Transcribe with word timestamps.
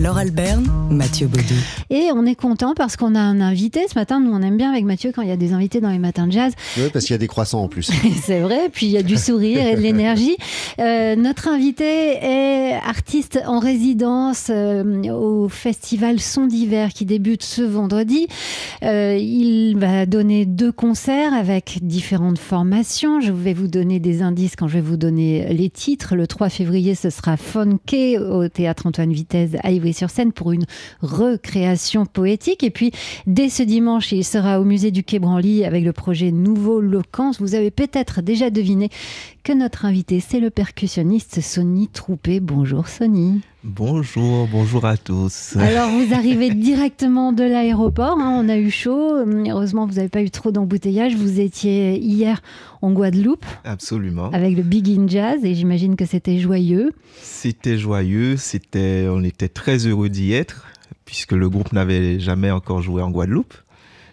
Laure 0.00 0.16
Alberne, 0.16 0.66
Mathieu 0.90 1.26
Baudou. 1.26 1.54
Et 1.90 2.08
on 2.14 2.24
est 2.24 2.34
content 2.34 2.72
parce 2.74 2.96
qu'on 2.96 3.14
a 3.14 3.20
un 3.20 3.42
invité 3.42 3.86
ce 3.88 3.98
matin. 3.98 4.20
Nous, 4.20 4.32
on 4.32 4.40
aime 4.40 4.56
bien 4.56 4.70
avec 4.70 4.84
Mathieu 4.84 5.12
quand 5.14 5.20
il 5.20 5.28
y 5.28 5.32
a 5.32 5.36
des 5.36 5.52
invités 5.52 5.80
dans 5.80 5.90
les 5.90 5.98
matins 5.98 6.26
de 6.26 6.32
jazz. 6.32 6.54
Oui, 6.78 6.84
parce 6.92 7.04
qu'il 7.04 7.12
y 7.12 7.14
a 7.14 7.18
des 7.18 7.26
croissants 7.26 7.64
en 7.64 7.68
plus. 7.68 7.90
C'est 8.22 8.40
vrai, 8.40 8.70
puis 8.72 8.86
il 8.86 8.92
y 8.92 8.96
a 8.96 9.02
du 9.02 9.18
sourire 9.18 9.66
et 9.66 9.76
de 9.76 9.80
l'énergie. 9.80 10.36
Euh, 10.78 11.14
notre 11.14 11.48
invité 11.48 11.84
est 11.84 12.72
artiste 12.86 13.40
en 13.46 13.58
résidence 13.58 14.46
euh, 14.50 14.82
au 15.12 15.48
festival 15.50 16.20
Son 16.20 16.46
d'hiver 16.46 16.94
qui 16.94 17.04
débute 17.04 17.42
ce 17.42 17.62
vendredi. 17.62 18.28
Euh, 18.82 19.18
il 19.20 19.76
va 19.76 20.06
donner 20.06 20.46
deux 20.46 20.72
concerts 20.72 21.34
avec 21.34 21.80
différentes 21.82 22.38
formations. 22.38 23.20
Je 23.20 23.32
vais 23.32 23.52
vous 23.52 23.68
donner 23.68 24.00
des 24.00 24.22
indices 24.22 24.56
quand 24.56 24.68
je 24.68 24.74
vais 24.74 24.80
vous 24.80 24.96
donner 24.96 25.52
les 25.52 25.68
titres. 25.68 26.16
Le 26.16 26.26
3 26.26 26.48
février, 26.48 26.94
ce 26.94 27.10
sera 27.10 27.36
Funke 27.36 28.18
au 28.18 28.48
théâtre 28.48 28.86
Antoine 28.86 29.12
Vitesse 29.12 29.50
à 29.62 29.70
sur 29.90 30.10
scène 30.10 30.32
pour 30.32 30.52
une 30.52 30.66
recréation 31.00 32.06
poétique. 32.06 32.62
Et 32.62 32.70
puis, 32.70 32.92
dès 33.26 33.48
ce 33.48 33.64
dimanche, 33.64 34.12
il 34.12 34.24
sera 34.24 34.60
au 34.60 34.64
musée 34.64 34.92
du 34.92 35.02
Quai 35.02 35.18
Branly 35.18 35.64
avec 35.64 35.84
le 35.84 35.92
projet 35.92 36.30
Nouveau 36.30 36.80
Locance. 36.80 37.40
Vous 37.40 37.56
avez 37.56 37.72
peut-être 37.72 38.22
déjà 38.22 38.50
deviné 38.50 38.88
que 39.42 39.52
notre 39.52 39.84
invité, 39.84 40.20
c'est 40.20 40.40
le 40.40 40.50
percussionniste 40.50 41.40
Sonny 41.40 41.88
Troupé. 41.88 42.38
Bonjour 42.38 42.86
Sonny. 42.86 43.40
Bonjour, 43.64 44.48
bonjour 44.48 44.84
à 44.84 44.96
tous. 44.96 45.54
Alors 45.56 45.88
vous 45.88 46.12
arrivez 46.12 46.50
directement 46.52 47.32
de 47.32 47.44
l'aéroport, 47.44 48.18
hein. 48.18 48.42
on 48.42 48.48
a 48.48 48.56
eu 48.56 48.72
chaud, 48.72 49.24
heureusement 49.48 49.86
vous 49.86 49.94
n'avez 49.94 50.08
pas 50.08 50.20
eu 50.20 50.30
trop 50.30 50.50
d'embouteillage, 50.50 51.14
vous 51.14 51.38
étiez 51.38 51.96
hier 51.96 52.42
en 52.80 52.90
Guadeloupe. 52.90 53.46
Absolument. 53.62 54.30
Avec 54.32 54.56
le 54.56 54.64
Big 54.64 54.88
In 54.88 55.06
Jazz 55.06 55.44
et 55.44 55.54
j'imagine 55.54 55.94
que 55.94 56.06
c'était 56.06 56.38
joyeux. 56.38 56.90
C'était 57.20 57.78
joyeux, 57.78 58.36
c'était, 58.36 59.06
on 59.08 59.22
était 59.22 59.48
très 59.48 59.86
heureux 59.86 60.08
d'y 60.08 60.32
être 60.32 60.66
puisque 61.04 61.32
le 61.32 61.48
groupe 61.48 61.72
n'avait 61.72 62.18
jamais 62.18 62.50
encore 62.50 62.82
joué 62.82 63.00
en 63.00 63.12
Guadeloupe. 63.12 63.54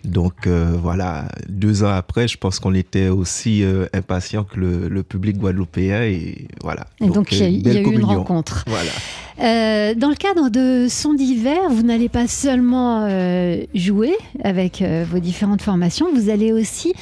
Donc 0.09 0.47
euh, 0.47 0.75
voilà, 0.81 1.25
deux 1.47 1.83
ans 1.83 1.91
après, 1.91 2.27
je 2.27 2.37
pense 2.37 2.59
qu'on 2.59 2.73
était 2.73 3.09
aussi 3.09 3.63
euh, 3.63 3.85
impatient 3.93 4.43
que 4.43 4.59
le, 4.59 5.03
public 5.03 5.37
guadeloupéen 5.37 6.03
et 6.03 6.47
voilà. 6.61 6.87
Et 6.99 7.09
donc, 7.09 7.31
il 7.31 7.37
y 7.37 7.69
a, 7.69 7.79
euh, 7.79 7.83
eu 7.83 7.93
une 7.93 8.03
rencontre. 8.03 8.65
Voilà. 8.67 9.93
dans 9.95 10.09
le 10.09 10.15
cadre 10.15 10.49
de 10.49 10.87
Son 10.89 11.13
d'hiver, 11.13 11.57
vous 11.69 11.83
n'allez 11.83 12.09
pas 12.09 12.27
seulement 12.27 13.07
jouer 13.73 14.15
avec 14.43 14.83
vos 15.09 15.19
différentes 15.19 15.61
formations, 15.61 16.07
vous 16.13 16.29
allez 16.29 16.51
aussi 16.51 16.93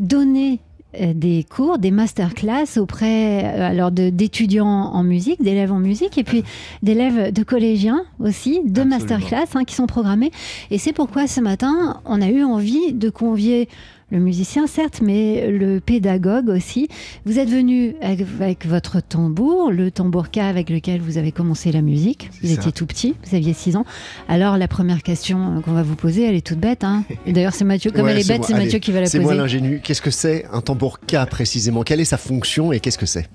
donner 0.00 0.54
euh, 0.54 0.73
des 1.14 1.44
cours, 1.44 1.78
des 1.78 1.90
masterclass 1.90 2.78
auprès 2.78 3.44
euh, 3.44 3.68
alors 3.68 3.90
d'étudiants 3.90 4.66
en 4.66 5.02
musique, 5.02 5.42
d'élèves 5.42 5.72
en 5.72 5.78
musique, 5.78 6.18
et 6.18 6.24
puis 6.24 6.44
d'élèves 6.82 7.32
de 7.32 7.42
collégiens 7.42 8.04
aussi, 8.20 8.60
de 8.64 8.82
masterclass 8.82 9.46
hein, 9.54 9.64
qui 9.64 9.74
sont 9.74 9.86
programmés. 9.86 10.30
Et 10.70 10.78
c'est 10.78 10.92
pourquoi 10.92 11.26
ce 11.26 11.40
matin, 11.40 12.00
on 12.04 12.20
a 12.20 12.28
eu 12.28 12.42
envie 12.42 12.92
de 12.92 13.10
convier 13.10 13.68
le 14.10 14.18
musicien 14.18 14.66
certes, 14.66 15.00
mais 15.02 15.50
le 15.50 15.80
pédagogue 15.80 16.48
aussi. 16.48 16.88
Vous 17.24 17.38
êtes 17.38 17.48
venu 17.48 17.94
avec, 18.00 18.66
votre 18.66 19.00
tambour, 19.00 19.70
le 19.70 19.90
tambourka 19.90 20.46
avec 20.46 20.70
lequel 20.70 21.00
vous 21.00 21.18
avez 21.18 21.32
commencé 21.32 21.72
la 21.72 21.82
musique. 21.82 22.30
Vous 22.42 22.52
étiez 22.52 22.72
tout 22.72 22.86
petit, 22.86 23.14
vous 23.24 23.34
aviez 23.34 23.52
6 23.52 23.76
ans. 23.76 23.84
Alors 24.28 24.58
la 24.58 24.68
première 24.68 25.02
question 25.02 25.62
qu'on 25.62 25.72
va 25.72 25.82
vous 25.82 25.96
poser, 25.96 26.24
elle 26.24 26.34
est 26.34 26.46
toute 26.46 26.58
bête. 26.58 26.84
Hein. 26.84 27.04
D'ailleurs, 27.26 27.54
c'est 27.54 27.64
Mathieu, 27.64 27.90
comme 27.90 28.08
elle 28.08 28.18
est 28.18 28.28
bête, 28.28 28.44
c'est 28.44 28.54
Mathieu 28.54 28.78
qui 28.78 28.92
va 28.92 29.00
la 29.00 29.06
poser. 29.06 29.18
C'est 29.18 29.24
moi 29.24 29.34
l'ingénu. 29.34 29.80
Qu'est-ce 29.82 30.02
que 30.02 30.10
c'est 30.10 30.46
un 30.52 30.60
tambourka 30.60 31.26
précisément? 31.26 31.82
Quelle 31.82 32.00
est 32.00 32.04
sa 32.04 32.18
fonction 32.18 32.72
et 32.72 32.80
qu'est-ce 32.80 32.98
que 32.98 33.06
c'est? 33.06 33.28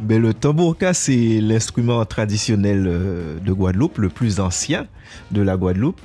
Ben, 0.00 0.20
le 0.20 0.34
tambourka, 0.34 0.94
c'est 0.94 1.40
l'instrument 1.40 2.04
traditionnel 2.04 2.86
euh, 2.86 3.38
de 3.38 3.52
Guadeloupe, 3.52 3.98
le 3.98 4.08
plus 4.08 4.40
ancien 4.40 4.86
de 5.30 5.42
la 5.42 5.56
Guadeloupe 5.56 6.00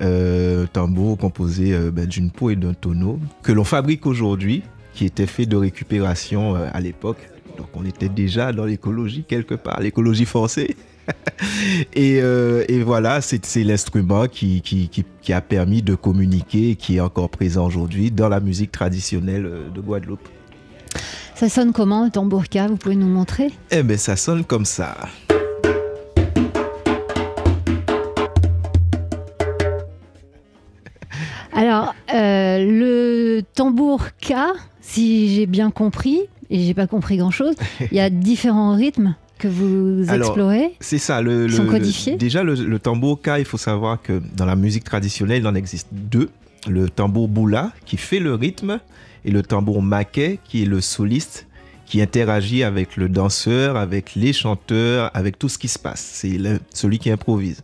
euh, 0.00 0.66
tambour 0.72 1.18
composé 1.18 1.72
euh, 1.72 1.90
ben, 1.90 2.06
d'une 2.06 2.30
peau 2.30 2.50
et 2.50 2.56
d'un 2.56 2.74
tonneau 2.74 3.18
que 3.42 3.52
l'on 3.52 3.64
fabrique 3.64 4.06
aujourd'hui, 4.06 4.62
qui 4.94 5.04
était 5.04 5.26
fait 5.26 5.46
de 5.46 5.56
récupération 5.56 6.56
euh, 6.56 6.68
à 6.72 6.80
l'époque. 6.80 7.18
Donc 7.58 7.68
on 7.74 7.84
était 7.84 8.08
déjà 8.08 8.52
dans 8.52 8.64
l'écologie 8.64 9.24
quelque 9.24 9.54
part, 9.54 9.80
l'écologie 9.80 10.24
forcée. 10.24 10.76
et, 11.94 12.20
euh, 12.22 12.64
et, 12.68 12.82
voilà, 12.82 13.20
c'est 13.20 13.64
l'instrument 13.64 14.28
qui, 14.28 14.62
qui, 14.62 14.88
qui, 14.88 15.32
a 15.32 15.40
permis 15.40 15.82
de 15.82 15.96
communiquer, 15.96 16.76
qui 16.76 16.96
est 16.96 17.00
encore 17.00 17.28
présent 17.28 17.66
aujourd'hui 17.66 18.12
dans 18.12 18.28
la 18.28 18.38
musique 18.38 18.70
traditionnelle 18.70 19.50
de 19.74 19.80
Guadeloupe. 19.80 20.28
Ça 21.34 21.48
sonne 21.48 21.72
comment, 21.72 22.04
le 22.04 22.10
tambourka 22.10 22.68
Vous 22.68 22.76
pouvez 22.76 22.94
nous 22.94 23.08
montrer? 23.08 23.50
Eh 23.72 23.82
bien, 23.82 23.96
ça 23.96 24.14
sonne 24.14 24.44
comme 24.44 24.64
ça. 24.64 24.96
Alors, 31.62 31.94
euh, 32.12 32.58
le 32.58 33.42
tambour 33.54 34.08
K, 34.20 34.34
si 34.80 35.32
j'ai 35.32 35.46
bien 35.46 35.70
compris, 35.70 36.22
et 36.50 36.58
j'ai 36.58 36.74
pas 36.74 36.88
compris 36.88 37.18
grand-chose, 37.18 37.54
il 37.92 37.96
y 37.96 38.00
a 38.00 38.10
différents 38.10 38.74
rythmes 38.74 39.14
que 39.38 39.46
vous 39.46 40.12
explorez 40.12 40.74
C'est 40.80 40.98
ça. 40.98 41.22
Le, 41.22 41.48
sont 41.48 41.66
codifiés 41.66 42.16
Déjà, 42.16 42.42
le, 42.42 42.78
tambour 42.80 43.22
K, 43.22 43.34
il 43.38 43.44
faut 43.44 43.58
savoir 43.58 44.02
que 44.02 44.20
dans 44.34 44.44
la 44.44 44.56
musique 44.56 44.82
traditionnelle, 44.82 45.42
il 45.42 45.46
en 45.46 45.54
existe 45.54 45.86
deux. 45.92 46.30
Le 46.68 46.90
tambour 46.90 47.28
boula, 47.28 47.70
qui 47.86 47.96
fait 47.96 48.18
le 48.18 48.34
rythme, 48.34 48.80
et 49.24 49.30
le 49.30 49.44
tambour 49.44 49.82
maquet, 49.82 50.40
qui 50.42 50.62
est 50.62 50.66
le 50.66 50.80
soliste, 50.80 51.46
qui 51.86 52.02
interagit 52.02 52.64
avec 52.64 52.96
le 52.96 53.08
danseur, 53.08 53.76
avec 53.76 54.16
les 54.16 54.32
chanteurs, 54.32 55.12
avec 55.14 55.38
tout 55.38 55.48
ce 55.48 55.58
qui 55.58 55.68
se 55.68 55.78
passe. 55.78 56.00
C'est 56.00 56.40
celui 56.74 56.98
qui 56.98 57.10
improvise. 57.10 57.62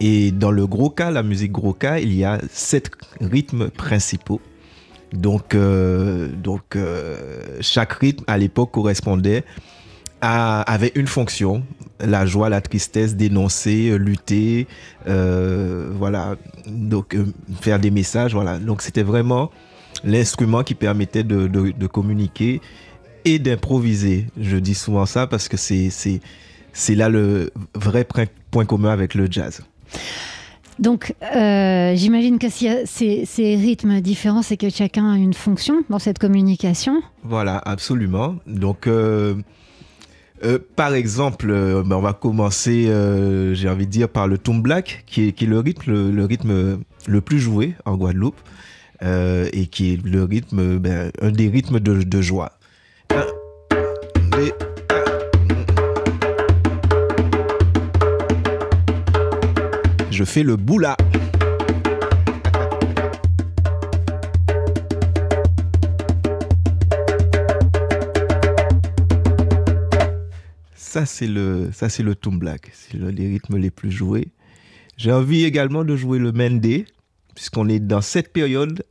Et 0.00 0.32
dans 0.32 0.50
le 0.50 0.66
gros 0.66 0.90
cas, 0.90 1.10
la 1.10 1.22
musique 1.22 1.52
gros 1.52 1.74
cas, 1.74 1.98
il 1.98 2.14
y 2.14 2.24
a 2.24 2.40
sept 2.50 2.90
rythmes 3.20 3.68
principaux. 3.68 4.40
Donc, 5.12 5.54
euh, 5.54 6.28
donc 6.28 6.76
euh, 6.76 7.40
chaque 7.60 7.92
rythme 7.94 8.24
à 8.26 8.38
l'époque 8.38 8.70
correspondait 8.70 9.44
à, 10.20 10.62
avait 10.62 10.92
une 10.94 11.06
fonction 11.06 11.62
la 11.98 12.24
joie, 12.24 12.48
la 12.48 12.60
tristesse, 12.60 13.14
dénoncer, 13.16 13.98
lutter, 13.98 14.66
euh, 15.06 15.90
voilà, 15.92 16.36
donc 16.66 17.16
faire 17.60 17.78
des 17.78 17.90
messages, 17.90 18.32
voilà. 18.32 18.58
Donc 18.58 18.80
c'était 18.80 19.02
vraiment 19.02 19.50
l'instrument 20.02 20.62
qui 20.62 20.74
permettait 20.74 21.24
de 21.24 21.86
communiquer 21.86 22.62
et 23.24 23.38
d'improviser. 23.38 24.26
Je 24.40 24.56
dis 24.56 24.74
souvent 24.74 25.04
ça 25.06 25.26
parce 25.26 25.48
que 25.48 25.56
c'est 25.56 25.90
c'est 26.72 26.94
là 26.94 27.08
le 27.08 27.50
vrai 27.74 28.06
point 28.50 28.64
commun 28.64 28.90
avec 28.90 29.14
le 29.14 29.26
jazz. 29.30 29.62
Donc, 30.80 31.14
euh, 31.22 31.92
j'imagine 31.94 32.38
que 32.38 32.48
s'il 32.48 32.68
y 32.68 32.70
a 32.70 32.86
ces, 32.86 33.56
rythmes 33.56 34.00
différents, 34.00 34.40
c'est 34.40 34.56
que 34.56 34.70
chacun 34.70 35.12
a 35.12 35.16
une 35.16 35.34
fonction 35.34 35.84
dans 35.90 35.98
cette 35.98 36.18
communication. 36.18 37.02
Voilà, 37.22 37.60
absolument. 37.66 38.36
Donc, 38.46 38.86
euh, 38.86 39.34
euh, 40.42 40.58
par 40.76 40.94
exemple, 40.94 41.48
ben, 41.48 41.96
on 41.96 42.00
va 42.00 42.14
commencer, 42.14 42.84
j'ai 43.52 43.68
envie 43.68 43.86
de 43.86 43.90
dire, 43.90 44.08
par 44.08 44.26
le 44.26 44.38
tom 44.38 44.62
black, 44.62 45.04
qui 45.06 45.28
est, 45.28 45.42
le 45.42 45.58
rythme, 45.58 46.10
le, 46.10 46.24
rythme 46.24 46.78
le 47.06 47.20
plus 47.20 47.40
joué 47.40 47.74
en 47.84 47.96
Guadeloupe, 47.98 48.40
et 49.02 49.66
qui 49.70 49.92
est 49.92 50.02
le 50.02 50.24
rythme, 50.24 50.78
ben, 50.78 51.12
un 51.20 51.30
des 51.30 51.48
rythmes 51.48 51.78
de, 51.78 52.22
joie. 52.22 52.52
Un, 53.10 53.26
je 60.20 60.24
fais 60.26 60.42
le 60.42 60.56
boula. 60.56 60.98
Ça, 70.74 71.06
c'est 71.06 71.26
le, 71.26 71.70
ça, 71.72 71.88
c'est 71.88 72.02
le 72.02 72.14
black. 72.32 72.70
C'est 72.74 72.98
le, 72.98 73.08
les 73.08 73.28
rythmes 73.28 73.56
les 73.56 73.70
plus 73.70 73.90
joués. 73.90 74.28
J'ai 74.98 75.10
envie 75.10 75.44
également 75.44 75.84
de 75.84 75.96
jouer 75.96 76.18
le 76.18 76.32
mendé, 76.32 76.84
puisqu'on 77.34 77.70
est 77.70 77.80
dans 77.80 78.02
cette 78.02 78.30
période 78.30 78.84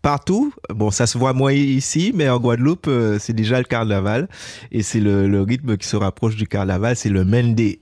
partout. 0.00 0.54
Bon, 0.70 0.90
ça 0.90 1.06
se 1.06 1.18
voit 1.18 1.34
moins 1.34 1.52
ici, 1.52 2.12
mais 2.14 2.30
en 2.30 2.40
Guadeloupe, 2.40 2.86
euh, 2.88 3.18
c'est 3.18 3.34
déjà 3.34 3.58
le 3.58 3.64
carnaval. 3.64 4.30
Et 4.72 4.82
c'est 4.82 5.00
le, 5.00 5.28
le, 5.28 5.42
rythme 5.42 5.76
qui 5.76 5.86
se 5.86 5.96
rapproche 5.96 6.36
du 6.36 6.46
carnaval, 6.46 6.96
c'est 6.96 7.10
le 7.10 7.26
mendé. 7.26 7.80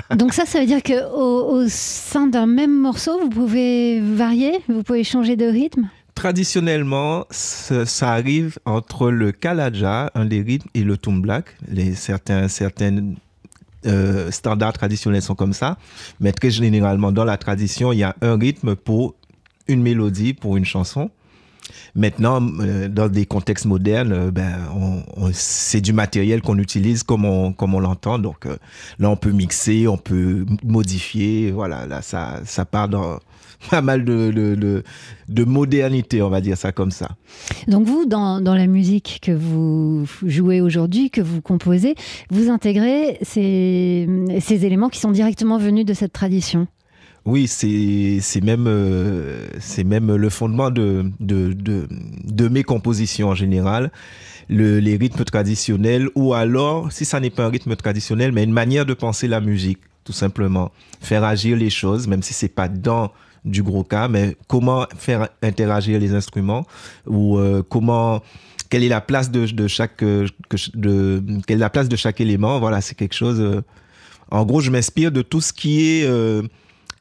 Donc 0.16 0.32
ça, 0.32 0.46
ça 0.46 0.60
veut 0.60 0.66
dire 0.66 0.82
que 0.82 1.10
au, 1.14 1.64
sein 1.68 2.26
d'un 2.26 2.46
même 2.46 2.74
morceau, 2.74 3.18
vous 3.20 3.28
pouvez 3.28 4.00
varier, 4.00 4.60
vous 4.68 4.82
pouvez 4.82 5.04
changer 5.04 5.36
de 5.36 5.46
rythme? 5.46 5.88
Traditionnellement, 6.14 7.24
ça, 7.30 8.12
arrive 8.12 8.58
entre 8.66 9.10
le 9.10 9.32
kalaja, 9.32 10.10
un 10.14 10.26
des 10.26 10.42
rythmes, 10.42 10.68
et 10.74 10.84
le 10.84 10.98
tumblak. 10.98 11.56
Les, 11.68 11.94
certains, 11.94 12.48
certaines 12.48 13.16
euh, 13.86 14.30
standards 14.30 14.74
traditionnels 14.74 15.22
sont 15.22 15.34
comme 15.34 15.54
ça, 15.54 15.78
mais 16.20 16.32
très 16.32 16.50
généralement 16.50 17.12
dans 17.12 17.24
la 17.24 17.38
tradition, 17.38 17.92
il 17.92 17.98
y 17.98 18.04
a 18.04 18.14
un 18.20 18.38
rythme 18.38 18.76
pour 18.76 19.14
une 19.68 19.82
mélodie, 19.82 20.34
pour 20.34 20.56
une 20.56 20.64
chanson. 20.64 21.10
Maintenant, 21.94 22.40
euh, 22.60 22.88
dans 22.88 23.08
des 23.08 23.26
contextes 23.26 23.66
modernes, 23.66 24.12
euh, 24.12 24.30
ben, 24.30 24.52
c'est 25.32 25.80
du 25.80 25.92
matériel 25.92 26.42
qu'on 26.42 26.58
utilise 26.58 27.02
comme 27.02 27.24
on, 27.24 27.52
comme 27.52 27.74
on 27.74 27.80
l'entend. 27.80 28.18
Donc 28.18 28.46
euh, 28.46 28.56
là, 28.98 29.10
on 29.10 29.16
peut 29.16 29.32
mixer, 29.32 29.86
on 29.88 29.98
peut 29.98 30.46
modifier. 30.64 31.50
Voilà, 31.50 31.86
là, 31.86 32.02
ça, 32.02 32.40
ça 32.44 32.64
part 32.64 32.88
dans 32.88 33.18
pas 33.70 33.82
mal 33.82 34.04
de, 34.04 34.30
de, 34.30 34.54
de, 34.54 34.82
de 35.28 35.44
modernité, 35.44 36.22
on 36.22 36.30
va 36.30 36.40
dire 36.40 36.56
ça 36.56 36.72
comme 36.72 36.90
ça. 36.90 37.08
Donc 37.68 37.86
vous, 37.86 38.06
dans, 38.06 38.40
dans 38.40 38.54
la 38.54 38.66
musique 38.66 39.20
que 39.22 39.32
vous 39.32 40.06
jouez 40.24 40.60
aujourd'hui, 40.60 41.10
que 41.10 41.20
vous 41.20 41.40
composez, 41.40 41.94
vous 42.30 42.50
intégrez 42.50 43.18
ces, 43.22 44.08
ces 44.40 44.64
éléments 44.64 44.88
qui 44.88 45.00
sont 45.00 45.12
directement 45.12 45.58
venus 45.58 45.84
de 45.84 45.94
cette 45.94 46.12
tradition? 46.12 46.66
Oui, 47.24 47.46
c'est 47.46 48.40
même, 48.42 48.66
euh, 48.66 49.46
même 49.84 50.14
le 50.14 50.28
fondement 50.28 50.70
de, 50.70 51.04
de, 51.20 51.52
de, 51.52 51.86
de 52.24 52.48
mes 52.48 52.64
compositions 52.64 53.28
en 53.28 53.34
général. 53.34 53.92
Le, 54.48 54.80
les 54.80 54.96
rythmes 54.96 55.24
traditionnels, 55.24 56.08
ou 56.16 56.34
alors, 56.34 56.90
si 56.90 57.04
ça 57.04 57.20
n'est 57.20 57.30
pas 57.30 57.44
un 57.44 57.48
rythme 57.48 57.76
traditionnel, 57.76 58.32
mais 58.32 58.42
une 58.42 58.52
manière 58.52 58.84
de 58.84 58.92
penser 58.92 59.28
la 59.28 59.40
musique, 59.40 59.78
tout 60.04 60.12
simplement. 60.12 60.72
Faire 61.00 61.22
agir 61.22 61.56
les 61.56 61.70
choses, 61.70 62.08
même 62.08 62.22
si 62.22 62.34
c'est 62.34 62.48
pas 62.48 62.68
dans 62.68 63.12
du 63.44 63.62
gros 63.62 63.84
cas, 63.84 64.08
mais 64.08 64.36
comment 64.48 64.86
faire 64.96 65.28
interagir 65.42 66.00
les 66.00 66.12
instruments, 66.14 66.66
ou 67.06 67.38
euh, 67.38 67.62
comment 67.68 68.20
quelle 68.72 68.84
est 68.84 68.88
la 68.88 69.02
place 69.02 69.30
de, 69.30 69.46
de 69.46 69.68
chaque 69.68 70.02
euh, 70.02 70.26
de 70.74 71.22
quelle 71.46 71.58
est 71.58 71.60
la 71.60 71.68
place 71.68 71.90
de 71.90 71.96
chaque 71.96 72.22
élément 72.22 72.58
voilà 72.58 72.80
c'est 72.80 72.94
quelque 72.94 73.14
chose 73.14 73.38
euh, 73.38 73.60
en 74.30 74.46
gros 74.46 74.62
je 74.62 74.70
m'inspire 74.70 75.12
de 75.12 75.20
tout 75.20 75.42
ce 75.42 75.52
qui 75.52 75.90
est 75.90 76.06
euh, 76.06 76.40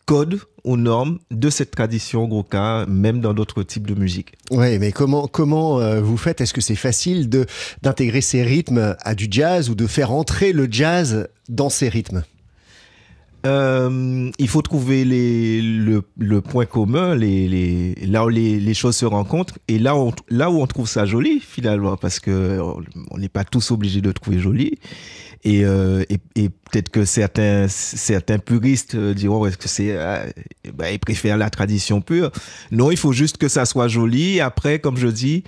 code 0.06 0.40
aux 0.64 0.78
normes 0.78 1.20
de 1.32 1.50
cette 1.50 1.72
tradition 1.72 2.28
gros 2.28 2.44
cas 2.44 2.86
même 2.86 3.20
dans 3.20 3.34
d'autres 3.34 3.64
types 3.64 3.88
de 3.88 3.96
musique. 3.96 4.34
Ouais, 4.52 4.78
mais 4.80 4.92
comment 4.92 5.28
comment 5.28 5.80
euh, 5.80 6.02
vous 6.02 6.18
faites? 6.18 6.42
Est-ce 6.42 6.54
que 6.54 6.62
c'est 6.62 6.76
facile 6.76 7.30
de 7.30 7.46
d'intégrer 7.82 8.22
ces 8.22 8.44
rythmes 8.44 8.96
à 9.02 9.16
du 9.16 9.28
jazz 9.30 9.70
ou 9.70 9.76
de 9.76 9.88
faire 9.88 10.12
entrer 10.12 10.54
le 10.54 10.68
jazz 10.70 11.28
dans 11.50 11.70
ces 11.70 11.90
rythmes? 11.90 12.24
Euh, 13.44 14.30
il 14.38 14.48
faut 14.48 14.62
trouver 14.62 15.04
les, 15.04 15.64
le, 15.64 16.04
le 16.20 16.42
point 16.42 16.68
commun, 16.68 17.16
les, 17.16 17.48
les, 17.48 17.96
là 18.06 18.24
où 18.24 18.30
les, 18.30 18.60
les 18.60 18.74
choses 18.76 18.96
se 18.96 19.06
rencontrent 19.06 19.58
et 19.68 19.80
là 19.80 19.96
où, 19.96 20.10
on, 20.10 20.14
là 20.30 20.52
où 20.52 20.62
on 20.62 20.68
trouve 20.68 20.88
ça 20.88 21.08
joli 21.08 21.40
finalement, 21.40 21.98
parce 21.98 22.20
que 22.20 22.60
on 23.10 23.18
n'est 23.18 23.30
pas 23.30 23.44
tous 23.44 23.72
obligés 23.72 24.02
de 24.02 24.12
trouver 24.12 24.38
joli. 24.38 24.78
Et, 25.44 25.66
euh, 25.66 26.04
et, 26.10 26.20
et 26.36 26.50
peut-être 26.50 26.90
que 26.90 27.04
certains, 27.04 27.68
certains 27.68 28.38
puristes 28.38 28.96
euh, 28.96 29.14
diront 29.14 29.46
est-ce 29.46 29.58
que 29.58 29.68
c'est, 29.68 29.92
euh, 29.92 30.24
bah, 30.74 30.92
ils 30.92 31.00
préfèrent 31.00 31.38
la 31.38 31.50
tradition 31.50 32.00
pure? 32.02 32.32
Non, 32.72 32.92
il 32.92 32.98
faut 32.98 33.12
juste 33.12 33.38
que 33.38 33.48
ça 33.48 33.66
soit 33.66 33.88
joli. 33.88 34.40
Après, 34.40 34.80
comme 34.80 34.98
je 34.98 35.08
dis, 35.08 35.44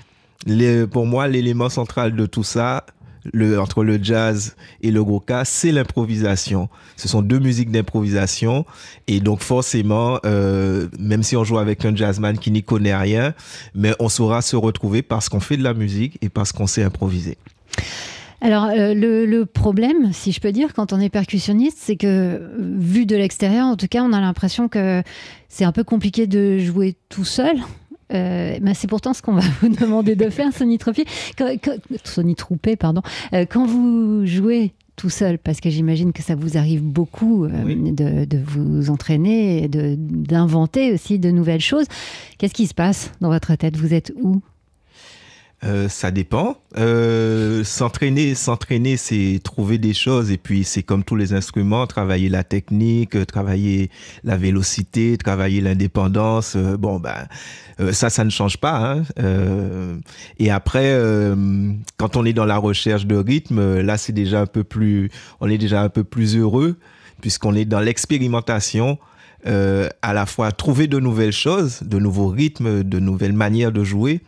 les, 0.48 0.88
pour 0.88 1.06
moi, 1.06 1.28
l'élément 1.28 1.70
central 1.70 2.16
de 2.16 2.26
tout 2.26 2.44
ça, 2.44 2.86
le, 3.32 3.60
entre 3.60 3.84
le 3.84 4.00
jazz 4.02 4.56
et 4.82 4.92
le 4.92 5.04
goka, 5.04 5.46
c'est 5.46 5.72
l'improvisation. 5.72 6.70
Ce 6.98 7.08
sont 7.08 7.22
deux 7.22 7.40
musiques 7.40 7.72
d'improvisation. 7.72 8.66
Et 9.08 9.20
donc 9.20 9.42
forcément, 9.42 10.20
euh, 10.26 10.88
même 11.00 11.24
si 11.24 11.38
on 11.38 11.44
joue 11.44 11.60
avec 11.60 11.86
un 11.86 11.96
jazzman 11.96 12.38
qui 12.38 12.52
n'y 12.52 12.64
connaît 12.64 12.96
rien, 12.96 13.34
mais 13.76 13.94
on 14.00 14.10
saura 14.10 14.42
se 14.42 14.56
retrouver 14.56 15.04
parce 15.04 15.30
qu'on 15.30 15.40
fait 15.40 15.58
de 15.58 15.64
la 15.64 15.74
musique 15.74 16.18
et 16.22 16.30
parce 16.30 16.52
qu'on 16.52 16.68
sait 16.68 16.84
improviser. 16.84 17.38
Alors, 18.44 18.66
euh, 18.66 18.94
le, 18.94 19.26
le 19.26 19.46
problème, 19.46 20.12
si 20.12 20.32
je 20.34 20.40
peux 20.42 20.52
dire, 20.52 20.74
quand 20.74 20.92
on 20.92 21.00
est 21.00 21.10
percussionniste, 21.10 21.78
c'est 21.80 21.96
que, 21.96 22.08
euh, 22.08 22.50
vu 22.60 23.06
de 23.06 23.16
l'extérieur, 23.16 23.66
en 23.68 23.78
tout 23.78 23.88
cas, 23.88 24.04
on 24.04 24.12
a 24.12 24.20
l'impression 24.20 24.68
que 24.68 25.02
c'est 25.48 25.64
un 25.64 25.72
peu 25.72 25.84
compliqué 25.86 26.28
de 26.28 26.58
jouer 26.60 26.96
tout 27.10 27.24
seul. 27.24 27.56
Euh, 28.14 28.58
mais 28.62 28.74
c'est 28.74 28.88
pourtant 28.88 29.14
ce 29.14 29.22
qu'on 29.22 29.34
va 29.34 29.42
vous 29.62 29.70
demander 29.70 30.16
de 30.16 30.30
faire, 30.30 30.52
Sonny 30.54 30.78
Tropier. 30.78 31.06
Quand, 31.38 31.56
quand- 31.64 32.76
pardon. 32.78 33.02
Euh, 33.34 33.46
quand 33.50 33.66
vous 33.66 34.26
jouez 34.26 34.74
tout 34.98 35.10
seul, 35.10 35.40
parce 35.40 35.60
que 35.62 35.70
j'imagine 35.72 36.12
que 36.14 36.22
ça 36.22 36.36
vous 36.36 36.58
arrive 36.58 36.84
beaucoup 36.84 37.46
euh, 37.46 37.50
Oui. 37.66 37.94
de, 37.94 38.26
de 38.26 38.38
vous 38.46 38.90
entraîner 38.92 39.68
d'inventer 39.70 40.94
aussi 40.94 41.18
de 41.18 41.32
nouvelles 41.32 41.62
choses, 41.62 41.86
qu'est-ce 42.38 42.54
qui 42.54 42.68
se 42.68 42.74
passe 42.76 43.12
dans 43.22 43.30
votre 43.30 43.56
tête? 43.56 43.78
Vous 43.78 43.94
êtes 43.94 44.14
où? 44.22 44.42
Euh, 45.64 45.88
ça 45.88 46.12
dépend. 46.12 46.58
Euh, 46.78 47.64
s'entraîner, 47.64 48.36
s'entraîner, 48.36 48.98
c'est 48.98 49.40
trouver 49.44 49.78
des 49.78 49.94
choses 49.94 50.32
et 50.32 50.38
puis 50.38 50.66
c'est 50.66 50.84
comme 50.84 51.04
tous 51.04 51.16
les 51.16 51.34
instruments, 51.34 51.88
travailler 51.88 52.28
la 52.28 52.44
technique, 52.44 53.16
euh, 53.16 53.24
travailler 53.26 53.90
la 54.24 54.36
vélocité, 54.36 55.18
travailler 55.18 55.62
l'indépendance. 55.62 56.56
Euh, 56.58 56.76
bon, 56.76 57.00
ben 57.00 57.28
ça, 57.92 58.10
ça 58.10 58.24
ne 58.26 58.30
change 58.30 58.58
pas. 58.58 59.02
Hein. 59.18 60.00
Et 60.38 60.52
après, 60.52 60.96
quand 61.98 62.16
on 62.16 62.24
est 62.24 62.34
dans 62.34 62.46
la 62.46 62.58
recherche 62.58 63.08
de 63.08 63.16
rythme, 63.16 63.82
là, 63.82 63.98
c'est 63.98 64.14
déjà 64.14 64.42
un 64.42 64.46
peu 64.46 64.64
plus, 64.64 65.10
on 65.42 65.50
est 65.50 65.58
déjà 65.58 65.82
un 65.82 65.90
peu 65.90 66.04
plus 66.04 66.38
heureux 66.38 66.78
puisqu'on 67.20 67.56
est 67.56 67.66
dans 67.66 67.80
l'expérimentation. 67.80 69.00
À 69.44 70.14
la 70.14 70.26
fois 70.28 70.52
trouver 70.52 70.86
de 70.86 71.00
nouvelles 71.00 71.34
choses, 71.34 71.82
de 71.82 71.98
nouveaux 71.98 72.28
rythmes, 72.28 72.84
de 72.84 73.00
nouvelles 73.00 73.34
manières 73.34 73.72
de 73.72 73.84
jouer, 73.84 74.22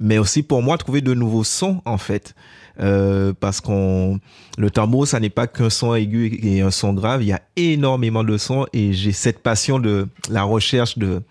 mais 0.00 0.18
aussi 0.18 0.42
pour 0.42 0.62
moi 0.62 0.78
trouver 0.78 1.00
de 1.00 1.14
nouveaux 1.14 1.44
sons 1.44 1.80
en 1.84 1.98
fait. 1.98 2.34
Euh, 2.80 3.32
parce 3.40 3.60
qu'on 3.60 4.20
le 4.56 4.70
tambour 4.70 5.08
ça 5.08 5.18
n'est 5.18 5.30
pas 5.30 5.48
qu'un 5.48 5.68
son 5.70 5.94
aigu 5.96 6.38
et 6.42 6.60
un 6.60 6.70
son 6.70 6.92
grave. 6.92 7.22
Il 7.22 7.28
y 7.28 7.32
a 7.32 7.42
énormément 7.56 8.22
de 8.22 8.36
sons 8.38 8.66
et 8.72 8.92
j'ai 8.92 9.10
cette 9.12 9.40
passion 9.40 9.78
de 9.80 10.06
la 10.30 10.44
recherche 10.44 10.96
de 10.98 11.22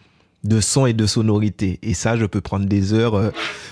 de 0.44 0.60
sons 0.62 0.86
et 0.86 0.94
de 0.94 1.06
sonorités. 1.06 1.80
Et 1.84 1.94
ça 1.94 2.16
je 2.18 2.26
peux 2.26 2.42
prendre 2.42 2.66
des 2.66 2.94
heures 2.94 3.16
euh, 3.16 3.32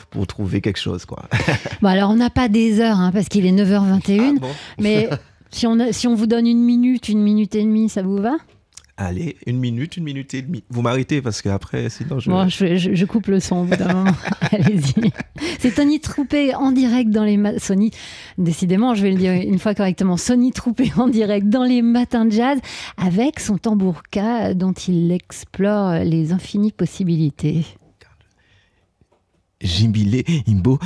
pour 0.09 0.25
trouver 0.27 0.61
quelque 0.61 0.79
chose 0.79 1.05
quoi. 1.05 1.23
Bon, 1.81 1.89
alors, 1.89 2.09
on 2.11 2.15
n'a 2.15 2.29
pas 2.29 2.47
des 2.47 2.79
heures, 2.79 2.97
hein, 2.99 3.11
parce 3.13 3.27
qu'il 3.27 3.45
est 3.45 3.51
9h21. 3.51 4.35
Ah 4.37 4.39
bon? 4.39 4.47
Mais 4.79 5.09
si 5.51 5.67
on, 5.67 5.79
a- 5.79 5.91
si 5.91 6.07
on 6.07 6.15
vous 6.15 6.25
donne 6.27 6.47
une 6.47 6.61
minute, 6.63 7.09
une 7.09 7.21
minute 7.21 7.53
et 7.55 7.63
demie, 7.63 7.89
ça 7.89 8.01
vous 8.01 8.17
va? 8.17 8.35
Allez 8.97 9.35
une 9.45 9.59
minute 9.59 9.97
une 9.97 10.05
minute 10.05 10.33
et 10.33 10.41
demie 10.41 10.63
vous 10.69 10.81
m'arrêtez 10.81 11.21
parce 11.21 11.41
que 11.41 11.49
après 11.49 11.89
sinon 11.89 12.19
je 12.19 12.29
Bon, 12.31 12.47
je, 12.47 12.77
je- 12.77 12.93
je 12.95 13.05
coupe 13.05 13.27
le 13.27 13.39
son 13.41 13.57
au 13.57 13.63
bout 13.65 13.75
d'un 13.75 13.93
moment. 13.93 14.11
Allez-y. 14.51 15.11
C'est 15.59 15.75
Tony 15.75 15.99
Troupé 15.99 16.55
en 16.55 16.71
direct 16.71 17.09
dans 17.09 17.25
les... 17.25 17.37
Sony, 17.59 17.91
décidément, 18.37 18.95
je 18.95 19.01
vais 19.03 19.11
le 19.11 19.17
dire 19.17 19.33
une 19.33 19.59
fois 19.59 19.75
correctement. 19.75 20.15
Sony 20.15 20.51
Troupé 20.53 20.91
en 20.97 21.07
direct 21.07 21.49
dans 21.49 21.63
les 21.63 21.81
matins 21.81 22.25
de 22.25 22.31
jazz 22.31 22.57
avec 22.97 23.39
son 23.41 23.57
tambourka 23.57 24.53
dont 24.53 24.71
il 24.73 25.11
explore 25.11 25.99
les 26.03 26.31
infinies 26.31 26.71
possibilités. 26.71 27.65
Jimbilé, 29.61 30.23
Imbo. 30.47 30.79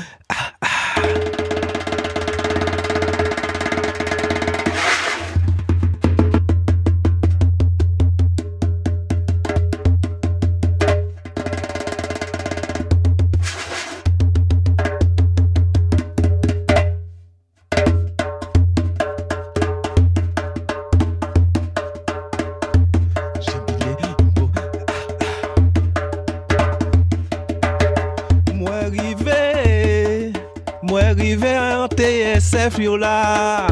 Moi 28.99 29.07
rivé, 29.07 30.33
moi 30.81 31.01
rivé 31.15 31.57
en 31.57 31.87
TSF 31.87 32.79
yo 32.79 32.97
là. 32.97 33.65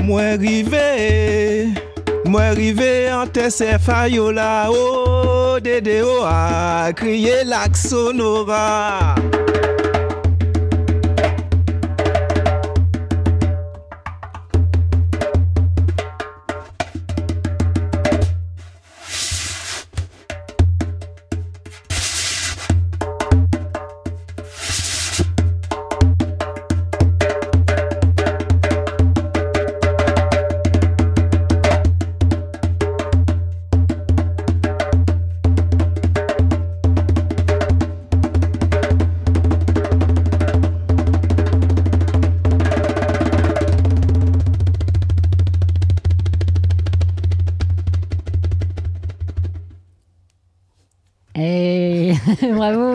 Moi 0.00 0.36
rivé, 0.38 1.68
moi 2.24 2.50
rivé 2.50 3.12
en 3.12 3.26
TSF 3.26 3.90
yo 4.10 4.30
là. 4.30 4.68
Oh, 4.70 5.58
dédé 5.60 6.02
oh, 6.04 6.24
a 6.24 6.92
sonora. 7.74 9.16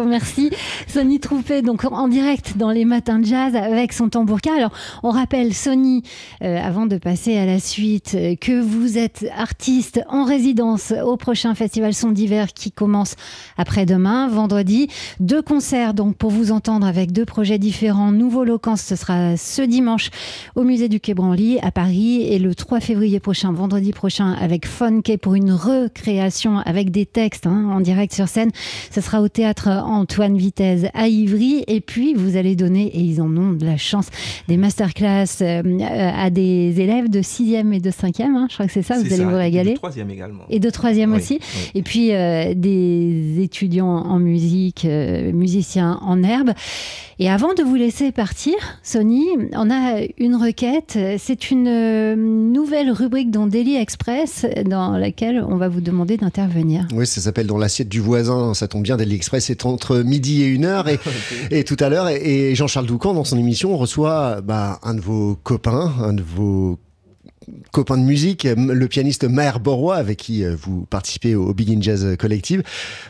Merci. 0.10 0.49
Sonny 0.90 1.20
Troupé, 1.20 1.62
donc 1.62 1.86
en 1.86 2.08
direct 2.08 2.58
dans 2.58 2.72
les 2.72 2.84
matins 2.84 3.20
de 3.20 3.26
jazz 3.26 3.56
avec 3.56 3.94
son 3.94 4.10
tambourka. 4.10 4.52
Alors, 4.56 4.72
on 5.04 5.12
rappelle, 5.12 5.54
Sonny, 5.54 6.02
euh, 6.42 6.58
avant 6.60 6.88
de 6.88 6.98
passer 6.98 7.38
à 7.38 7.46
la 7.46 7.60
suite, 7.60 8.16
euh, 8.16 8.36
que 8.36 8.60
vous 8.60 8.98
êtes 8.98 9.28
artiste 9.38 10.02
en 10.10 10.24
résidence 10.24 10.92
au 11.06 11.16
prochain 11.16 11.54
festival 11.54 11.94
Son 11.94 12.10
d'hiver 12.10 12.54
qui 12.54 12.72
commence 12.72 13.16
après-demain, 13.58 14.30
vendredi. 14.30 14.88
Deux 15.20 15.44
concerts, 15.44 15.94
donc, 15.94 16.16
pour 16.16 16.32
vous 16.32 16.52
entendre 16.52 16.88
avec 16.88 17.12
deux 17.12 17.26
projets 17.26 17.60
différents. 17.60 18.12
Nouveau 18.12 18.44
Locance, 18.44 18.82
ce 18.82 18.96
sera 18.96 19.38
ce 19.38 19.62
dimanche 19.62 20.10
au 20.56 20.64
musée 20.64 20.90
du 20.90 21.00
Quai 21.00 21.14
Branly 21.14 21.60
à 21.60 21.70
Paris 21.70 22.24
et 22.24 22.40
le 22.40 22.56
3 22.56 22.80
février 22.80 23.20
prochain, 23.20 23.52
vendredi 23.52 23.94
prochain, 23.94 24.34
avec 24.34 24.66
Funke 24.66 25.18
pour 25.22 25.36
une 25.36 25.52
recréation 25.52 26.58
avec 26.66 26.90
des 26.90 27.06
textes 27.06 27.46
hein, 27.46 27.70
en 27.72 27.80
direct 27.80 28.12
sur 28.12 28.28
scène. 28.28 28.50
Ce 28.90 29.02
sera 29.02 29.22
au 29.22 29.28
théâtre 29.28 29.68
Antoine 29.68 30.36
Vitesse 30.36 30.80
à 30.94 31.08
Ivry. 31.08 31.64
Et 31.68 31.82
puis, 31.82 32.14
vous 32.14 32.38
allez 32.38 32.56
donner, 32.56 32.88
et 32.88 33.00
ils 33.00 33.22
en 33.22 33.36
ont 33.38 33.54
de 33.54 33.66
la 33.66 33.78
chance, 33.78 34.08
des 34.48 34.58
masterclass 34.58 35.26
euh, 35.42 35.62
à 35.80 36.30
des 36.30 36.80
élèves 36.82 37.10
de 37.10 37.22
6e 37.22 37.74
et 37.74 37.80
de 37.80 37.92
5e. 37.92 38.24
Hein. 38.24 38.48
je 38.50 38.56
crois 38.56 38.68
que 38.68 38.72
c'est 38.72 38.82
ça, 38.82 39.00
vous 39.00 39.14
allez 39.14 39.26
vous 39.26 39.36
régaler. 39.36 39.72
Et 39.72 39.76
de 39.76 39.80
3e 39.80 40.10
également. 40.10 40.44
Et 40.50 40.60
de 40.60 40.70
3e 40.70 41.16
aussi. 41.16 41.40
Et 41.76 41.82
puis, 41.82 42.14
euh, 42.14 42.54
des 42.56 43.42
étudiants 43.42 43.88
en 43.88 44.20
musique, 44.20 44.86
euh, 44.86 45.32
musiciens 45.32 46.00
en 46.02 46.24
herbe. 46.24 46.52
Et 47.22 47.30
avant 47.30 47.54
de 47.54 47.64
vous 47.64 47.76
laisser 47.76 48.14
partir, 48.14 48.54
Sony, 48.82 49.28
on 49.52 49.70
a 49.70 50.00
une 50.18 50.36
requête. 50.36 50.98
C'est 51.18 51.52
une 51.52 52.54
nouvelle 52.54 52.92
rubrique 52.92 53.30
dans 53.30 53.46
Daily 53.46 53.76
Express 53.76 54.46
dans 54.66 54.98
laquelle 54.98 55.44
on 55.46 55.58
va 55.58 55.68
vous 55.68 55.82
demander 55.82 56.16
d'intervenir. 56.16 56.88
Oui, 56.94 57.06
ça 57.06 57.20
s'appelle 57.20 57.48
Dans 57.48 57.58
l'assiette 57.58 57.90
du 57.90 58.00
voisin. 58.00 58.54
Ça 58.54 58.70
tombe 58.70 58.84
bien, 58.84 58.96
Daily 58.96 59.16
Express 59.16 59.46
c'est 59.48 59.66
entre 59.66 59.98
midi 59.98 60.44
et 60.44 60.48
une 60.48 60.64
heure. 60.64 60.88
Et, 60.88 60.98
et 61.52 61.66
tout 61.66 61.76
à 61.82 61.90
l'heure, 61.90 62.08
et 62.08 62.56
Jean-Charles 62.56 62.86
Doucan, 62.86 63.14
dans 63.14 63.26
son 63.26 63.38
émission, 63.38 63.76
reçoit 63.76 64.40
bah, 64.40 64.80
un 64.82 64.94
de 64.94 65.02
vos 65.02 65.36
copains, 65.44 65.94
un 66.02 66.14
de 66.14 66.24
vos 66.24 66.80
copains 67.72 67.98
de 67.98 68.04
musique, 68.04 68.44
le 68.46 68.88
pianiste 68.88 69.24
Maher 69.24 69.60
Borois, 69.60 69.96
avec 69.96 70.18
qui 70.18 70.44
euh, 70.44 70.56
vous 70.56 70.86
participez 70.86 71.36
au 71.36 71.54
Begin 71.54 71.82
Jazz 71.82 72.16
Collective. 72.18 72.64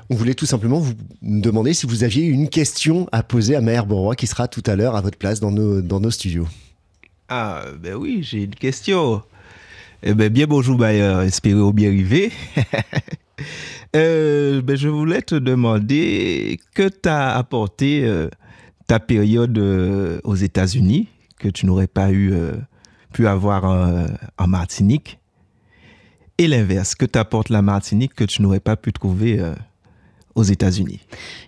On 0.09 0.15
voulait 0.15 0.33
tout 0.33 0.45
simplement 0.45 0.79
vous 0.79 0.93
demander 1.21 1.73
si 1.73 1.85
vous 1.85 2.03
aviez 2.03 2.25
une 2.25 2.49
question 2.49 3.07
à 3.11 3.23
poser 3.23 3.55
à 3.55 3.61
Maher 3.61 3.85
Borois, 3.85 4.15
qui 4.15 4.27
sera 4.27 4.47
tout 4.47 4.63
à 4.65 4.75
l'heure 4.75 4.95
à 4.95 5.01
votre 5.01 5.17
place 5.17 5.39
dans 5.39 5.51
nos, 5.51 6.11
studios. 6.11 6.47
Ah, 7.29 7.63
ben 7.81 7.95
oui, 7.95 8.19
j'ai 8.23 8.43
une 8.43 8.55
question. 8.55 9.21
Eh 10.01 10.13
ben, 10.13 10.29
bien 10.29 10.47
bonjour, 10.47 10.77
Bayer, 10.77 11.23
espérez 11.25 11.71
bien 11.73 11.89
arriver. 11.89 12.31
Euh, 13.95 14.61
ben, 14.61 14.75
je 14.75 14.87
voulais 14.87 15.21
te 15.21 15.35
demander 15.35 16.59
que 16.75 16.87
t'as 16.87 17.31
apporté 17.31 18.03
euh, 18.03 18.29
ta 18.87 18.99
période 18.99 19.57
euh, 19.57 20.19
aux 20.23 20.35
États-Unis 20.35 21.07
que 21.39 21.47
tu 21.47 21.65
n'aurais 21.65 21.87
pas 21.87 22.11
eu 22.11 22.33
pu 23.13 23.27
avoir 23.27 23.65
en 24.37 24.47
Martinique 24.47 25.19
et 26.37 26.47
l'inverse 26.47 26.95
que 26.95 27.05
t'apporte 27.05 27.49
la 27.49 27.61
Martinique 27.61 28.13
que 28.13 28.23
tu 28.23 28.41
n'aurais 28.41 28.59
pas 28.59 28.75
pu 28.75 28.93
trouver 28.93 29.41
aux 30.39 30.43
États-Unis? 30.43 30.99